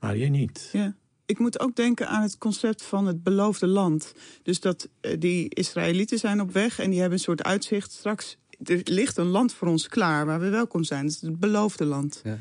Maar 0.00 0.16
jij 0.16 0.28
niet. 0.28 0.68
Ja. 0.72 0.94
Ik 1.26 1.38
moet 1.38 1.60
ook 1.60 1.76
denken 1.76 2.08
aan 2.08 2.22
het 2.22 2.38
concept 2.38 2.82
van 2.82 3.06
het 3.06 3.22
beloofde 3.22 3.66
land. 3.66 4.14
Dus 4.42 4.60
dat 4.60 4.88
uh, 5.00 5.12
die 5.18 5.54
Israëlieten 5.54 6.18
zijn 6.18 6.40
op 6.40 6.52
weg 6.52 6.78
en 6.78 6.90
die 6.90 7.00
hebben 7.00 7.18
een 7.18 7.24
soort 7.24 7.42
uitzicht. 7.42 7.92
Straks 7.92 8.36
er 8.64 8.80
ligt 8.84 9.16
een 9.16 9.26
land 9.26 9.52
voor 9.52 9.68
ons 9.68 9.88
klaar 9.88 10.26
waar 10.26 10.40
we 10.40 10.48
welkom 10.48 10.84
zijn. 10.84 11.04
Het 11.04 11.14
is 11.14 11.20
het 11.20 11.40
beloofde 11.40 11.84
land. 11.84 12.20
Ja. 12.24 12.38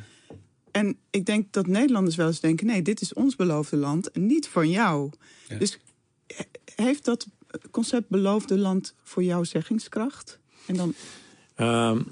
En 0.71 0.97
ik 1.09 1.25
denk 1.25 1.53
dat 1.53 1.67
Nederlanders 1.67 2.15
wel 2.15 2.27
eens 2.27 2.39
denken: 2.39 2.65
nee, 2.65 2.81
dit 2.81 3.01
is 3.01 3.13
ons 3.13 3.35
beloofde 3.35 3.77
land 3.77 4.12
en 4.12 4.25
niet 4.25 4.47
van 4.47 4.69
jou. 4.69 5.12
Ja. 5.47 5.57
Dus 5.57 5.79
heeft 6.75 7.05
dat 7.05 7.27
concept 7.71 8.09
beloofde 8.09 8.57
land 8.57 8.93
voor 9.03 9.23
jou 9.23 9.45
zeggingskracht? 9.45 10.39
En 10.65 10.75
dan. 10.75 10.93
Um, 11.57 12.07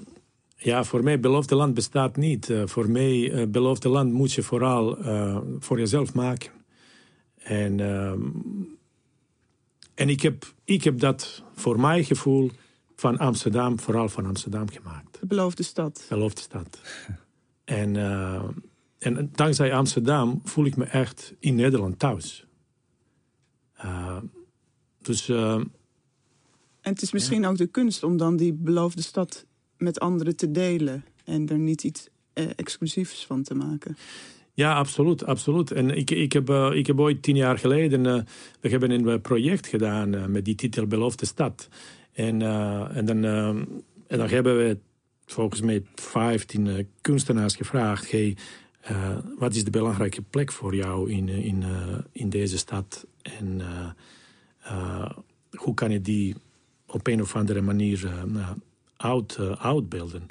ja, 0.58 0.84
voor 0.84 1.02
mij 1.02 1.20
beloofde 1.20 1.54
land 1.54 1.74
bestaat 1.74 2.16
niet. 2.16 2.48
Uh, 2.48 2.66
voor 2.66 2.90
mij 2.90 3.30
uh, 3.30 3.46
beloofde 3.46 3.88
land 3.88 4.12
moet 4.12 4.32
je 4.32 4.42
vooral 4.42 4.98
uh, 4.98 5.38
voor 5.58 5.78
jezelf 5.78 6.14
maken. 6.14 6.50
En, 7.38 7.80
en 9.94 10.08
ik, 10.08 10.22
heb, 10.22 10.54
ik 10.64 10.84
heb 10.84 10.98
dat 10.98 11.42
voor 11.54 11.80
mijn 11.80 12.04
gevoel 12.04 12.50
van 12.96 13.18
Amsterdam, 13.18 13.80
vooral 13.80 14.08
van 14.08 14.26
Amsterdam 14.26 14.70
gemaakt. 14.70 15.20
De 15.20 15.26
beloofde 15.26 15.62
stad. 15.62 15.96
De 15.96 16.14
beloofde 16.14 16.40
stad. 16.40 16.80
en, 17.64 17.96
en 18.98 19.30
dankzij 19.32 19.74
Amsterdam 19.74 20.40
voel 20.44 20.64
ik 20.64 20.76
me 20.76 20.84
echt 20.84 21.34
in 21.38 21.54
Nederland 21.54 21.98
thuis. 21.98 22.46
dus... 25.02 25.28
en 25.28 25.70
het 26.80 27.02
is 27.02 27.12
misschien 27.12 27.46
ook 27.46 27.56
de 27.56 27.66
kunst 27.66 28.02
om 28.02 28.16
dan 28.16 28.36
die 28.36 28.52
beloofde 28.52 29.02
stad 29.02 29.46
met 29.78 30.00
anderen 30.00 30.36
te 30.36 30.50
delen 30.50 31.04
en 31.24 31.48
er 31.48 31.58
niet 31.58 31.84
iets 31.84 32.08
eh, 32.32 32.46
exclusiefs 32.56 33.26
van 33.26 33.42
te 33.42 33.54
maken. 33.54 33.96
Ja, 34.54 34.74
absoluut. 34.74 35.24
absoluut. 35.24 35.70
En 35.70 35.96
ik, 35.96 36.10
ik, 36.10 36.32
heb, 36.32 36.50
uh, 36.50 36.70
ik 36.72 36.86
heb 36.86 37.00
ooit 37.00 37.22
tien 37.22 37.36
jaar 37.36 37.58
geleden, 37.58 38.04
uh, 38.04 38.20
we 38.60 38.68
hebben 38.68 38.90
een 38.90 39.20
project 39.20 39.66
gedaan 39.66 40.32
met 40.32 40.44
die 40.44 40.54
titel 40.54 40.86
Beloofde 40.86 41.26
Stad. 41.26 41.68
En, 42.12 42.42
en, 42.92 43.04
dan, 43.04 43.24
en 44.06 44.18
dan 44.18 44.28
hebben 44.28 44.56
we 44.56 44.78
volgens 45.26 45.60
mij 45.60 45.82
15 45.94 46.88
kunstenaars 47.00 47.56
gevraagd, 47.56 48.10
hey, 48.10 48.36
wat 49.38 49.54
is 49.54 49.64
de 49.64 49.70
belangrijke 49.70 50.22
plek 50.22 50.52
voor 50.52 50.74
jou 50.74 51.10
in, 51.10 51.28
in, 51.28 51.64
in 52.12 52.28
deze 52.28 52.58
stad? 52.58 53.06
En 53.22 53.60
hoe 55.50 55.74
kan 55.74 55.90
je 55.90 56.00
die 56.00 56.34
op 56.86 57.06
een 57.06 57.20
of 57.20 57.36
andere 57.36 57.60
manier 57.60 58.10
oud, 58.98 59.36
uh, 59.40 59.50
uitbeelden. 59.50 60.26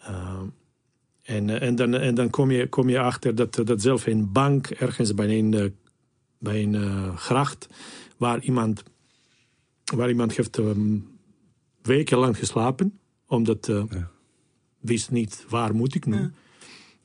Uh, 0.00 0.40
en, 1.22 1.50
eh, 1.50 1.68
en, 1.68 1.74
dan, 1.74 1.94
en 1.94 2.14
dan 2.14 2.30
kom 2.30 2.50
je, 2.50 2.68
kom 2.68 2.88
je 2.88 2.98
achter 2.98 3.34
dat, 3.34 3.54
dat 3.64 3.82
zelf 3.82 4.06
een 4.06 4.32
bank 4.32 4.66
ergens 4.66 5.14
bij 5.14 5.38
een, 5.38 5.74
bij 6.38 6.62
een 6.62 7.18
gracht, 7.18 7.68
waar 8.16 8.40
iemand, 8.40 8.82
waar 9.84 10.08
iemand 10.08 10.36
heeft 10.36 10.56
um, 10.56 11.08
wekenlang 11.82 12.36
geslapen, 12.38 12.98
omdat 13.26 13.68
uh, 13.68 13.82
ja. 13.90 14.10
wist 14.80 15.10
niet 15.10 15.44
waar 15.48 15.74
moet 15.74 15.94
ik 15.94 16.06
nu. 16.06 16.16
Ja. 16.16 16.30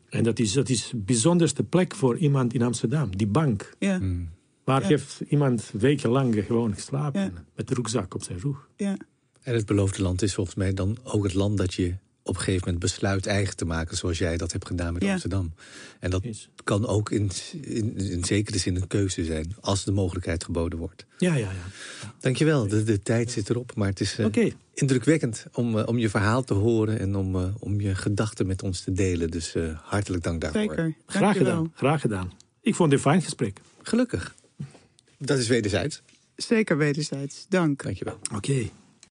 En 0.10 0.24
dat 0.24 0.40
is, 0.40 0.54
dat 0.54 0.70
is 0.70 0.90
de 0.90 0.98
bijzonderste 0.98 1.64
plek 1.64 1.96
voor 1.96 2.18
iemand 2.18 2.54
in 2.54 2.62
Amsterdam, 2.62 3.18
die 3.18 3.28
bank. 3.28 3.74
Ja, 3.80 4.00
Waar 4.64 4.82
Ja. 4.82 4.88
heeft 4.88 5.22
iemand 5.28 5.72
wekenlang 5.78 6.46
gewoon 6.46 6.74
geslapen 6.74 7.22
Ja. 7.22 7.44
met 7.56 7.68
de 7.68 7.74
rugzak 7.74 8.16
op 8.16 8.24
zijn 8.24 8.40
rug. 8.40 8.70
ja. 8.76 8.98
En 9.44 9.54
het 9.54 9.66
beloofde 9.66 10.02
land 10.02 10.22
is 10.22 10.34
volgens 10.34 10.56
mij 10.56 10.74
dan 10.74 10.98
ook 11.04 11.24
het 11.24 11.34
land 11.34 11.58
dat 11.58 11.74
je 11.74 11.94
op 12.24 12.36
een 12.36 12.42
gegeven 12.42 12.64
moment 12.66 12.80
besluit 12.84 13.26
eigen 13.26 13.56
te 13.56 13.66
maken, 13.66 13.98
zoals 13.98 14.18
jij 14.18 14.38
dat 14.38 14.52
hebt 14.52 14.68
gedaan 14.68 14.94
met 14.94 15.04
Ja. 15.04 15.12
Amsterdam. 15.12 15.54
En 16.00 16.10
dat 16.10 16.24
Is. 16.24 16.50
kan 16.64 16.88
ook 16.88 17.12
in, 17.12 17.32
in, 17.62 17.98
in 17.98 18.24
zekere 18.24 18.58
zin 18.58 18.76
een 18.76 18.88
keuze 18.88 19.26
zijn, 19.26 19.56
als 19.62 19.84
de 19.84 19.92
mogelijkheid 19.92 20.44
geboden 20.44 20.80
wordt. 20.80 21.06
Ja, 21.18 21.34
ja, 21.36 21.52
ja. 21.52 21.66
Dankjewel, 22.20 22.68
de, 22.68 22.84
de 22.84 23.02
tijd 23.02 23.32
zit 23.32 23.50
erop, 23.50 23.76
maar 23.76 23.88
het 23.88 24.00
is 24.00 24.18
eh, 24.18 24.52
indrukwekkend 24.74 25.46
om, 25.54 25.78
eh, 25.78 25.88
om 25.88 25.98
je 25.98 26.10
verhaal 26.10 26.44
te 26.44 26.54
horen 26.54 27.00
en 27.00 27.16
om, 27.16 27.36
eh, 27.36 27.44
om 27.60 27.82
je 27.82 27.96
gedachten 27.96 28.48
met 28.48 28.64
ons 28.64 28.82
te 28.82 28.92
delen. 28.92 29.32
Dus 29.32 29.56
eh, 29.56 29.80
hartelijk 29.82 30.24
dank 30.24 30.42
daarvoor. 30.42 30.62
Zeker. 30.62 30.94
Graag 31.06 31.38
gedaan. 31.38 31.72
Graag 31.76 32.02
gedaan. 32.02 32.32
Ik 32.62 32.76
vond 32.76 32.92
het 32.92 33.00
een 33.00 33.10
fijn 33.12 33.22
gesprek. 33.22 33.60
Gelukkig. 33.82 34.36
Dat 35.18 35.38
is 35.38 35.48
wederzijds. 35.48 36.02
Zeker 36.36 36.78
wederzijds. 36.78 37.46
Dank. 37.50 37.84
Dankjewel. 37.84 38.20
Oké. 38.36 38.70